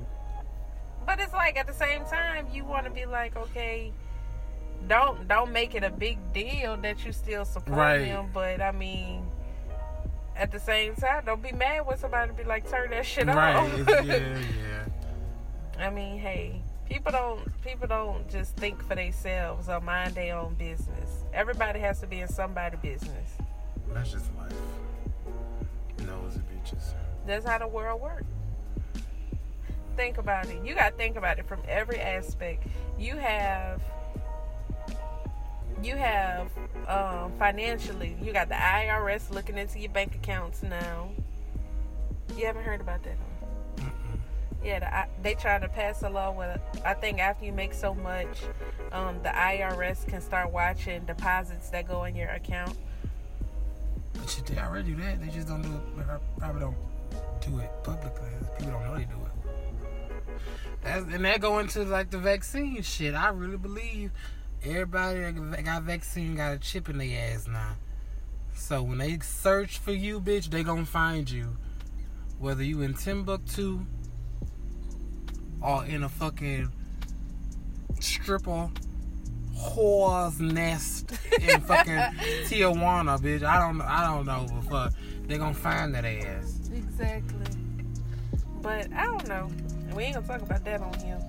But 1.06 1.20
it's 1.20 1.34
like 1.34 1.58
at 1.58 1.68
the 1.68 1.74
same 1.74 2.06
time, 2.06 2.48
you 2.54 2.64
want 2.64 2.86
to 2.86 2.92
be 2.92 3.06
like, 3.06 3.36
okay, 3.36 3.92
don't 4.88 5.28
don't 5.28 5.52
make 5.52 5.76
it 5.76 5.84
a 5.84 5.90
big 5.90 6.18
deal 6.34 6.78
that 6.78 7.06
you 7.06 7.12
still 7.12 7.46
support 7.46 7.78
Right. 7.78 8.02
him. 8.06 8.30
But 8.34 8.62
I 8.62 8.72
mean, 8.72 9.26
at 10.36 10.52
the 10.52 10.60
same 10.60 10.96
time, 10.96 11.24
don't 11.26 11.42
be 11.42 11.52
mad 11.52 11.86
when 11.86 11.98
somebody 11.98 12.32
be 12.34 12.44
like, 12.44 12.70
turn 12.70 12.90
that 12.92 13.06
shit 13.06 13.28
Right. 13.28 13.56
off. 13.56 13.88
Yeah, 13.88 14.04
yeah. 14.08 15.86
I 15.86 15.90
mean, 15.90 16.18
hey, 16.20 16.62
people 16.88 17.12
don't 17.12 17.62
people 17.64 17.88
don't 17.88 18.30
just 18.30 18.56
think 18.58 18.82
for 18.84 18.96
themselves 18.96 19.70
or 19.70 19.80
mind 19.82 20.16
their 20.16 20.38
own 20.38 20.54
business. 20.56 21.24
Everybody 21.34 21.80
has 21.80 22.00
to 22.02 22.08
be 22.08 22.22
in 22.22 22.28
somebody's 22.28 22.80
business. 22.80 23.32
That's 23.90 24.12
just 24.12 24.26
life. 24.38 24.54
Nosy 26.00 26.40
bitches. 26.40 26.94
That's 27.28 27.46
how 27.46 27.60
the 27.60 27.68
world 27.68 28.02
works. 28.02 28.24
Think 30.02 30.18
about 30.18 30.50
it. 30.50 30.66
You 30.66 30.74
gotta 30.74 30.96
think 30.96 31.16
about 31.16 31.38
it 31.38 31.46
from 31.46 31.62
every 31.68 32.00
aspect. 32.00 32.66
You 32.98 33.18
have 33.18 33.80
you 35.84 35.96
have 35.96 36.50
um, 36.88 37.32
financially, 37.38 38.18
you 38.20 38.34
got 38.34 38.50
the 38.50 38.56
IRS 38.56 39.30
looking 39.30 39.60
into 39.60 39.78
your 39.78 39.92
bank 39.92 40.16
accounts 40.16 40.64
now. 40.64 41.12
You 42.36 42.48
haven't 42.48 42.64
heard 42.64 42.82
about 42.82 43.04
that? 43.04 43.16
Huh? 43.80 43.90
Yeah, 44.64 44.80
the, 44.80 45.22
they 45.22 45.36
trying 45.36 45.62
to 45.62 45.70
pass 45.70 46.02
a 46.02 46.10
law 46.10 46.32
where 46.32 46.60
I 46.84 46.96
think 46.96 47.20
after 47.20 47.46
you 47.46 47.52
make 47.52 47.72
so 47.72 47.94
much, 47.94 48.42
um, 48.92 49.20
the 49.22 49.30
IRS 49.30 50.08
can 50.08 50.20
start 50.22 50.52
watching 50.52 51.06
deposits 51.06 51.70
that 51.70 51.88
go 51.88 52.06
in 52.06 52.16
your 52.16 52.30
account. 52.30 52.76
But 54.14 54.28
shit, 54.28 54.48
they 54.48 54.58
already 54.58 54.94
do 54.94 55.02
that. 55.04 55.22
They 55.22 55.28
just 55.28 55.48
don't 55.48 55.62
do 55.62 55.70
it. 55.70 56.22
Probably 56.40 56.62
don't 56.62 56.78
do 57.42 57.60
it 57.60 57.70
publicly. 57.84 58.30
People 58.58 58.72
don't 58.72 58.84
know 58.84 58.96
they 58.96 59.04
do 59.04 59.12
it. 59.12 59.41
That's, 60.84 61.06
and 61.14 61.26
that 61.26 61.42
go 61.42 61.60
into 61.60 61.84
like 61.84 62.10
the 62.10 62.18
vaccine 62.18 62.82
shit. 62.82 63.14
I 63.14 63.30
really 63.30 63.58
believe 63.58 64.12
everybody 64.64 65.20
that 65.20 65.64
got 65.64 65.84
vaccine 65.84 66.36
got 66.36 66.54
a 66.54 66.58
chip 66.58 66.90
in 66.90 66.98
their 66.98 67.34
ass 67.34 67.48
now. 67.48 67.76
So 68.56 68.84
when 68.84 68.98
they 68.98 69.20
search 69.20 69.80
for 69.80 69.92
you, 69.92 70.20
bitch, 70.20 70.50
they 70.50 70.64
gonna 70.64 70.86
find 70.86 71.30
you. 71.30 71.58
Whether 72.40 72.64
you 72.64 72.82
in 72.82 72.94
Timbuktu 72.96 73.86
or 75.62 75.86
in 75.86 76.04
a 76.04 76.10
fucking 76.10 76.72
stripper 78.00 78.70
whore's 79.56 80.40
nest 80.40 81.12
in 81.40 81.62
fucking 81.62 81.94
Tijuana, 82.46 83.20
bitch. 83.20 83.44
I 83.44 83.60
don't 83.60 83.82
I 83.82 84.06
don't 84.06 84.26
know, 84.26 84.48
but 84.50 84.92
fuck, 84.92 84.94
they 85.28 85.38
gonna 85.38 85.54
find 85.54 85.94
that 85.94 86.06
ass. 86.06 86.70
Exactly. 86.74 87.46
But 88.62 88.92
I 88.94 89.06
don't 89.06 89.28
know. 89.28 89.50
We 89.96 90.04
ain't 90.04 90.16
gonna 90.16 90.28
talk 90.28 90.42
about 90.42 90.64
that 90.66 90.82
on 90.82 90.94
here. 91.00 91.20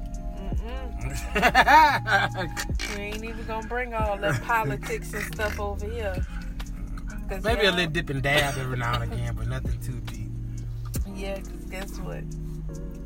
we 2.96 3.02
ain't 3.02 3.24
even 3.24 3.44
gonna 3.46 3.66
bring 3.66 3.94
all 3.94 4.16
that 4.18 4.40
politics 4.42 5.12
and 5.12 5.34
stuff 5.34 5.58
over 5.58 5.88
here. 5.88 6.14
Maybe 7.42 7.66
a 7.66 7.72
little 7.72 7.90
dip 7.90 8.10
and 8.10 8.22
dab 8.22 8.56
every 8.58 8.76
now 8.76 9.00
and 9.00 9.12
again, 9.12 9.34
but 9.34 9.48
nothing 9.48 9.80
too 9.80 10.00
deep. 10.12 10.30
Yeah, 11.14 11.36
cause 11.36 11.64
guess 11.70 11.98
what? 12.00 12.22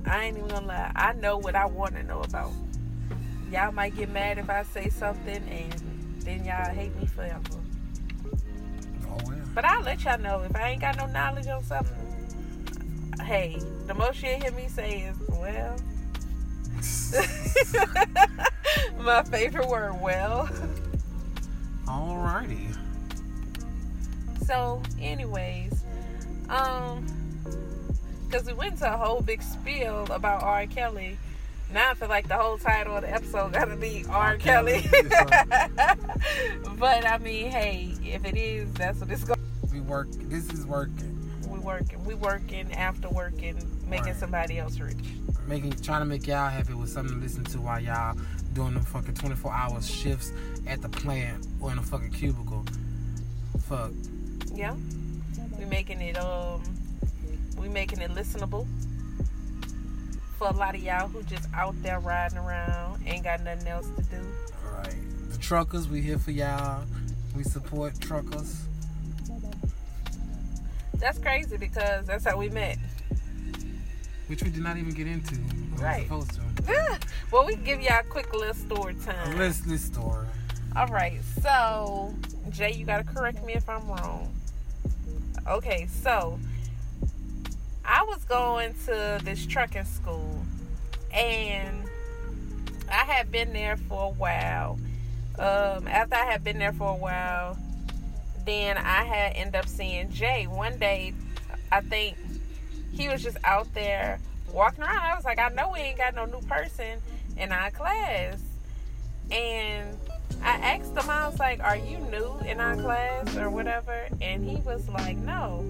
I 0.04 0.24
ain't 0.24 0.36
even 0.36 0.48
gonna 0.48 0.66
lie. 0.66 0.92
I 0.94 1.12
know 1.14 1.38
what 1.38 1.54
I 1.54 1.66
want 1.66 1.94
to 1.94 2.02
know 2.02 2.20
about. 2.20 2.52
Y'all 3.50 3.72
might 3.72 3.96
get 3.96 4.10
mad 4.10 4.38
if 4.38 4.50
I 4.50 4.64
say 4.64 4.88
something, 4.88 5.42
and 5.48 5.72
then 6.20 6.44
y'all 6.44 6.74
hate 6.74 6.94
me 6.96 7.06
forever. 7.06 7.40
Oh 9.08 9.18
well. 9.26 9.36
But 9.54 9.64
I'll 9.64 9.82
let 9.82 10.04
y'all 10.04 10.18
know 10.18 10.42
if 10.42 10.54
I 10.56 10.70
ain't 10.70 10.80
got 10.80 10.96
no 10.96 11.06
knowledge 11.06 11.46
on 11.46 11.62
something. 11.62 12.15
Hey, 13.22 13.58
the 13.86 13.94
most 13.94 14.22
you 14.22 14.30
hear 14.30 14.52
me 14.52 14.68
say 14.68 15.02
is, 15.02 15.16
"Well." 15.28 15.76
My 18.98 19.22
favorite 19.22 19.68
word, 19.68 20.00
well. 20.00 20.48
Alrighty. 21.86 22.76
So, 24.44 24.82
anyways, 25.00 25.82
um, 26.48 27.06
because 28.26 28.46
we 28.46 28.52
went 28.52 28.78
to 28.78 28.92
a 28.92 28.96
whole 28.96 29.20
big 29.20 29.42
spiel 29.42 30.06
about 30.10 30.42
R. 30.42 30.66
Kelly. 30.66 31.18
Now 31.72 31.90
I 31.90 31.94
feel 31.94 32.08
like 32.08 32.28
the 32.28 32.36
whole 32.36 32.58
title 32.58 32.96
of 32.96 33.02
the 33.02 33.12
episode 33.12 33.52
gotta 33.52 33.76
be 33.76 34.04
R. 34.08 34.32
R. 34.32 34.36
Kelly. 34.36 34.88
But 36.78 37.06
I 37.06 37.16
mean, 37.18 37.50
hey, 37.50 37.94
if 38.04 38.24
it 38.26 38.36
is, 38.36 38.70
that's 38.74 39.00
what 39.00 39.10
it's 39.10 39.24
going. 39.24 39.40
We 39.72 39.80
work. 39.80 40.08
This 40.12 40.50
is 40.50 40.66
working. 40.66 41.15
We 41.66 41.72
working. 41.72 42.04
We 42.04 42.14
working 42.14 42.72
after 42.74 43.08
working, 43.08 43.56
making 43.88 44.06
right. 44.06 44.16
somebody 44.16 44.58
else 44.58 44.78
rich 44.78 44.96
making 45.46 45.72
trying 45.82 46.00
to 46.00 46.06
make 46.06 46.26
y'all 46.26 46.48
happy 46.48 46.74
with 46.74 46.90
something 46.90 47.16
to 47.16 47.22
listen 47.22 47.44
to 47.44 47.60
while 47.60 47.80
y'all 47.80 48.16
doing 48.52 48.74
the 48.74 48.80
fucking 48.80 49.14
24 49.14 49.52
hour 49.52 49.80
shifts 49.80 50.32
at 50.66 50.82
the 50.82 50.88
plant 50.88 51.46
or 51.60 51.70
in 51.70 51.78
a 51.78 51.82
fucking 51.82 52.10
cubicle. 52.10 52.64
Fuck. 53.62 53.92
Yeah. 54.54 54.74
We 55.58 55.64
making 55.66 56.00
it 56.00 56.16
um 56.18 56.62
we 57.58 57.68
making 57.68 58.00
it 58.00 58.10
listenable 58.10 58.66
for 60.38 60.48
a 60.48 60.52
lot 60.52 60.74
of 60.74 60.82
y'all 60.82 61.08
who 61.08 61.22
just 61.22 61.48
out 61.54 61.74
there 61.82 61.98
riding 62.00 62.38
around, 62.38 63.02
ain't 63.06 63.24
got 63.24 63.42
nothing 63.42 63.68
else 63.68 63.88
to 63.96 64.02
do. 64.02 64.20
Alright. 64.66 64.94
The 65.30 65.38
truckers, 65.38 65.88
we 65.88 66.02
here 66.02 66.18
for 66.18 66.30
y'all. 66.30 66.84
We 67.34 67.42
support 67.42 67.98
truckers. 68.00 68.66
That's 70.98 71.18
crazy 71.18 71.56
because 71.56 72.06
that's 72.06 72.24
how 72.24 72.36
we 72.38 72.48
met 72.48 72.78
which 74.26 74.42
we 74.42 74.50
did 74.50 74.62
not 74.62 74.76
even 74.76 74.92
get 74.92 75.06
into. 75.06 75.36
right. 75.76 76.08
to. 76.08 76.98
well, 77.30 77.46
we 77.46 77.56
give 77.56 77.80
y'all 77.80 78.00
a 78.00 78.04
quick 78.04 78.32
little 78.34 78.54
story 78.54 78.94
time. 78.94 79.38
Let's 79.38 79.60
this 79.60 79.84
story. 79.84 80.26
All 80.74 80.88
right. 80.88 81.20
So, 81.42 82.14
Jay, 82.50 82.72
you 82.72 82.84
gotta 82.84 83.04
correct 83.04 83.44
me 83.44 83.54
if 83.54 83.68
I'm 83.68 83.86
wrong. 83.88 84.32
Okay, 85.48 85.86
so 85.86 86.40
I 87.84 88.02
was 88.04 88.24
going 88.24 88.74
to 88.86 89.20
this 89.22 89.46
trucking 89.46 89.84
school, 89.84 90.44
and 91.12 91.84
I 92.90 93.04
had 93.04 93.30
been 93.30 93.52
there 93.52 93.76
for 93.76 94.06
a 94.06 94.10
while. 94.10 94.78
Um, 95.38 95.86
after 95.86 96.16
I 96.16 96.24
had 96.24 96.42
been 96.42 96.58
there 96.58 96.72
for 96.72 96.88
a 96.88 96.96
while, 96.96 97.56
then 98.46 98.78
I 98.78 99.04
had 99.04 99.36
end 99.36 99.56
up 99.56 99.68
seeing 99.68 100.10
Jay 100.10 100.46
one 100.46 100.78
day. 100.78 101.12
I 101.70 101.80
think 101.80 102.16
he 102.92 103.08
was 103.08 103.22
just 103.22 103.36
out 103.44 103.72
there 103.74 104.18
walking 104.52 104.84
around. 104.84 104.98
I 104.98 105.14
was 105.14 105.24
like, 105.24 105.38
I 105.38 105.48
know 105.48 105.70
we 105.72 105.80
ain't 105.80 105.98
got 105.98 106.14
no 106.14 106.24
new 106.24 106.40
person 106.46 107.00
in 107.36 107.52
our 107.52 107.70
class. 107.70 108.40
And 109.30 109.98
I 110.42 110.50
asked 110.50 110.96
him, 110.96 111.10
I 111.10 111.28
was 111.28 111.38
like, 111.38 111.60
Are 111.60 111.76
you 111.76 111.98
new 111.98 112.38
in 112.46 112.60
our 112.60 112.76
class 112.76 113.36
or 113.36 113.50
whatever? 113.50 114.06
And 114.20 114.48
he 114.48 114.56
was 114.56 114.88
like, 114.88 115.16
No. 115.18 115.68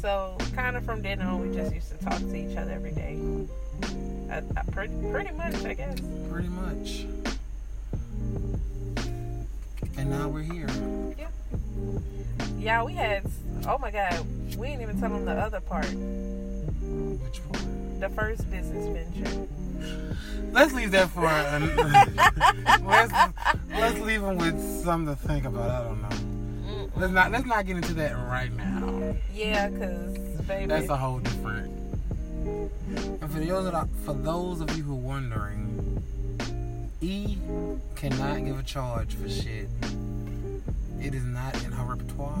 So, 0.00 0.36
kind 0.54 0.76
of 0.76 0.84
from 0.84 1.02
then 1.02 1.20
on, 1.20 1.48
we 1.48 1.54
just 1.54 1.74
used 1.74 1.90
to 1.90 1.98
talk 1.98 2.18
to 2.18 2.34
each 2.34 2.56
other 2.56 2.72
every 2.72 2.92
day. 2.92 3.18
Uh, 4.30 4.34
uh, 4.34 4.40
I, 4.56 4.60
I 4.60 4.62
pretty, 4.70 4.94
pretty 5.10 5.32
much, 5.32 5.64
I 5.64 5.74
guess. 5.74 6.00
Pretty 6.30 6.48
much. 6.48 7.06
And 9.98 10.10
now 10.10 10.28
we're 10.28 10.42
here. 10.42 10.68
Yeah. 12.58 12.82
We 12.82 12.94
had, 12.94 13.24
oh 13.66 13.78
my 13.78 13.90
God, 13.90 14.24
we 14.56 14.68
didn't 14.68 14.82
even 14.82 15.00
tell 15.00 15.10
them 15.10 15.24
the 15.24 15.32
other 15.32 15.60
part. 15.60 15.86
Which 15.86 17.38
one? 17.38 18.00
The 18.00 18.08
first 18.10 18.50
business 18.50 18.86
venture. 18.86 19.48
Let's 20.52 20.72
leave 20.72 20.90
that 20.92 21.10
for. 21.10 21.26
Uh, 21.26 21.60
let's 22.84 23.12
let's 23.70 24.00
leave 24.00 24.22
them 24.22 24.38
with 24.38 24.58
something 24.82 25.14
to 25.14 25.20
think 25.20 25.44
about. 25.44 25.70
I 25.70 25.84
don't 25.84 26.02
know. 26.02 26.90
Let's 26.96 27.12
not 27.12 27.30
let's 27.30 27.46
not 27.46 27.66
get 27.66 27.76
into 27.76 27.92
that 27.94 28.12
right 28.12 28.52
now. 28.52 29.16
Yeah, 29.34 29.68
cause 29.68 30.16
baby, 30.46 30.66
that's 30.66 30.88
a 30.88 30.96
whole 30.96 31.18
different. 31.18 31.70
And 32.46 33.30
for 33.30 33.40
those 33.40 33.66
of 33.66 33.90
for 34.04 34.14
those 34.14 34.60
of 34.60 34.74
you 34.76 34.82
who 34.82 34.92
are 34.92 34.96
wondering, 34.96 36.02
E 37.00 37.36
cannot 37.96 38.44
give 38.44 38.58
a 38.58 38.62
charge 38.62 39.14
for 39.14 39.28
shit. 39.28 39.68
It 41.00 41.14
is 41.14 41.24
not 41.24 41.54
in 41.64 41.72
her 41.72 41.84
repertoire. 41.84 42.38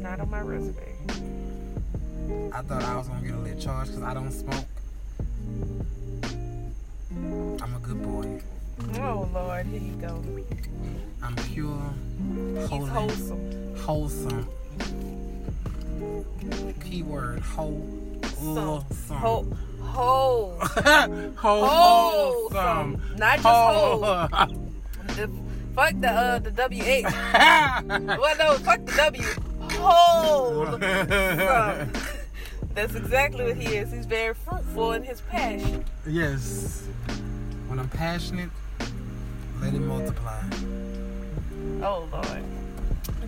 Not 0.00 0.20
on 0.20 0.30
my 0.30 0.40
resume. 0.40 0.74
I 2.52 2.62
thought 2.62 2.82
I 2.82 2.96
was 2.96 3.08
gonna 3.08 3.24
get 3.24 3.34
a 3.34 3.38
little 3.38 3.60
charge 3.60 3.88
because 3.88 4.02
I 4.02 4.14
don't 4.14 4.30
smoke. 4.32 4.64
I'm 7.62 7.74
a 7.74 7.78
good 7.80 8.02
boy. 8.02 8.40
Oh 9.00 9.28
Lord, 9.32 9.66
here 9.66 9.80
you 9.80 9.94
go. 9.94 10.22
I'm 11.22 11.34
pure, 11.36 11.82
holy, 12.68 12.90
wholesome. 12.90 13.76
Wholesome. 13.78 14.48
Keyword 16.84 17.40
wholesome. 17.40 18.84
Ho- 19.08 19.46
whole. 19.80 20.56
wholesome. 21.36 23.02
Not 23.16 23.40
just 23.40 23.48
whole. 23.48 24.04
fuck 25.78 25.94
the 26.00 26.10
uh 26.10 26.38
the 26.40 26.50
W 26.50 26.82
H. 26.84 27.04
well 27.04 28.36
no, 28.36 28.54
fuck 28.66 28.84
the 28.84 28.92
W. 28.96 29.22
Whole. 29.78 30.64
That's 32.74 32.94
exactly 32.96 33.44
what 33.44 33.56
he 33.56 33.76
is. 33.76 33.92
He's 33.92 34.06
very 34.06 34.34
fruitful 34.34 34.92
in 34.92 35.04
his 35.04 35.20
passion. 35.20 35.84
Yes. 36.06 36.84
When 37.68 37.78
I'm 37.78 37.88
passionate, 37.88 38.50
let 39.60 39.72
it 39.72 39.80
multiply. 39.80 40.42
Oh 41.82 42.08
Lord. 42.10 42.42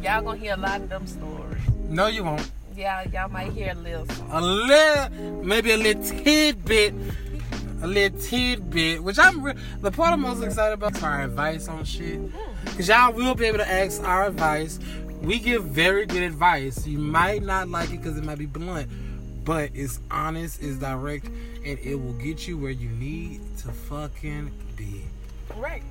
Y'all 0.03 0.23
gonna 0.23 0.37
hear 0.37 0.55
a 0.55 0.57
lot 0.57 0.81
of 0.81 0.89
them 0.89 1.07
stories. 1.07 1.63
No, 1.89 2.09
you 2.09 2.25
won't. 2.25 2.51
Yeah, 2.77 3.07
y'all 3.13 3.29
might 3.29 3.53
hear 3.53 3.73
a 3.73 3.75
little. 3.75 4.07
A 4.31 4.41
little, 4.41 5.45
maybe 5.45 5.71
a 5.71 5.77
little 5.77 6.03
tidbit 6.03 6.95
a 7.83 7.87
little 7.87 8.19
tidbit, 8.19 9.03
which 9.03 9.19
I'm 9.19 9.43
re- 9.43 9.55
the 9.81 9.91
part 9.91 10.13
I'm 10.13 10.21
most 10.21 10.43
excited 10.43 10.75
about 10.75 10.97
is 10.97 11.03
our 11.03 11.23
advice 11.23 11.69
on 11.69 11.85
shit. 11.85 12.21
Cause 12.77 12.89
y'all 12.89 13.13
will 13.13 13.35
be 13.35 13.47
able 13.47 13.59
to 13.59 13.71
ask 13.71 14.03
our 14.03 14.27
advice. 14.27 14.79
We 15.23 15.39
give 15.39 15.65
very 15.65 16.07
good 16.07 16.23
advice. 16.23 16.87
You 16.87 16.99
might 16.99 17.43
not 17.43 17.69
like 17.69 17.91
it 17.91 17.99
because 17.99 18.17
it 18.17 18.25
might 18.25 18.39
be 18.39 18.47
blunt, 18.47 18.89
but 19.45 19.71
it's 19.75 20.01
honest, 20.11 20.63
it's 20.63 20.79
direct, 20.79 21.27
and 21.27 21.79
it 21.79 21.97
will 21.97 22.15
get 22.15 22.47
you 22.47 22.57
where 22.59 22.71
you 22.71 22.89
need 22.91 23.41
to 23.59 23.69
fucking 23.69 24.53
be. 24.77 25.03
Right. 25.57 25.83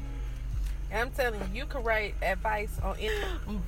And 0.91 1.01
I'm 1.01 1.11
telling 1.11 1.39
you, 1.39 1.59
you 1.61 1.65
can 1.67 1.83
write 1.83 2.15
advice 2.21 2.79
on 2.83 2.95
it, 2.99 3.11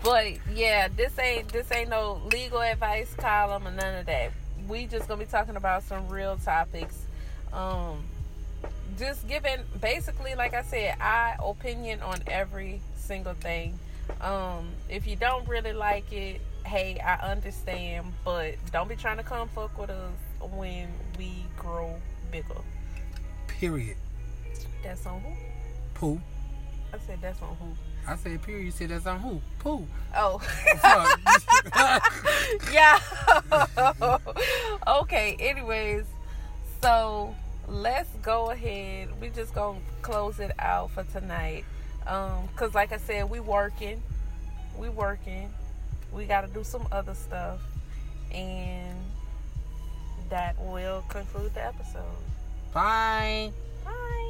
but 0.04 0.34
yeah, 0.56 0.88
this 0.88 1.18
ain't 1.20 1.50
this 1.50 1.72
ain't 1.72 1.90
no 1.90 2.20
legal 2.32 2.62
advice 2.62 3.14
column 3.16 3.68
or 3.68 3.72
none 3.72 4.00
of 4.00 4.06
that. 4.08 4.32
We 4.68 4.88
just 4.88 5.08
gonna 5.08 5.20
be 5.24 5.30
talking 5.30 5.56
about 5.56 5.84
some 5.84 6.08
real 6.08 6.38
topics. 6.38 6.98
Um, 7.54 8.04
just 8.98 9.28
giving 9.28 9.60
basically, 9.80 10.36
like 10.36 10.54
I 10.54 10.64
said, 10.64 10.96
I 11.00 11.36
opinion 11.44 12.02
on 12.02 12.18
every 12.28 12.82
single 12.96 13.34
thing. 13.34 13.78
Um, 14.20 14.70
if 14.90 15.08
you 15.08 15.16
don't 15.16 15.48
really 15.48 15.74
like 15.74 16.12
it, 16.12 16.42
hey, 16.66 17.00
I 17.00 17.32
understand, 17.32 18.08
but 18.24 18.56
don't 18.72 18.88
be 18.88 18.96
trying 18.96 19.18
to 19.18 19.24
come 19.24 19.48
fuck 19.50 19.78
with 19.78 19.90
us 19.90 20.14
when 20.54 20.90
we 21.18 21.46
grow 21.58 21.96
bigger. 22.32 22.62
Period. 23.48 23.98
That's 24.84 25.06
on 25.06 25.22
who? 25.22 25.34
Pooh. 25.94 26.22
I 26.94 26.98
said 27.06 27.20
that's 27.22 27.42
on 27.42 27.56
who. 27.58 27.68
I 28.08 28.16
said 28.16 28.42
period. 28.42 28.66
You 28.66 28.72
said 28.72 28.90
that's 28.90 29.06
on 29.06 29.20
who? 29.20 29.42
Pooh. 29.60 29.86
Oh. 30.16 30.42
Yeah. 32.72 33.00
okay, 34.88 35.36
anyways, 35.40 36.06
so 36.82 37.36
let's 37.68 38.10
go 38.22 38.52
ahead. 38.52 39.10
We 39.22 39.30
just 39.30 39.54
gonna 39.54 39.80
close 40.02 40.40
it 40.40 40.52
out 40.60 40.92
for 40.92 41.04
tonight. 41.04 41.66
Um, 42.08 42.48
cause 42.56 42.74
like 42.74 42.92
I 42.92 42.98
said, 42.98 43.30
we 43.30 43.40
working. 43.40 44.02
We 44.78 44.90
working. 44.90 45.54
We 46.12 46.26
gotta 46.26 46.48
do 46.48 46.64
some 46.64 46.88
other 46.92 47.14
stuff. 47.14 47.60
And 48.34 48.98
that 50.30 50.58
will 50.60 51.04
conclude 51.10 51.54
the 51.54 51.66
episode. 51.66 52.02
Bye. 52.74 53.52
Bye. 53.84 54.21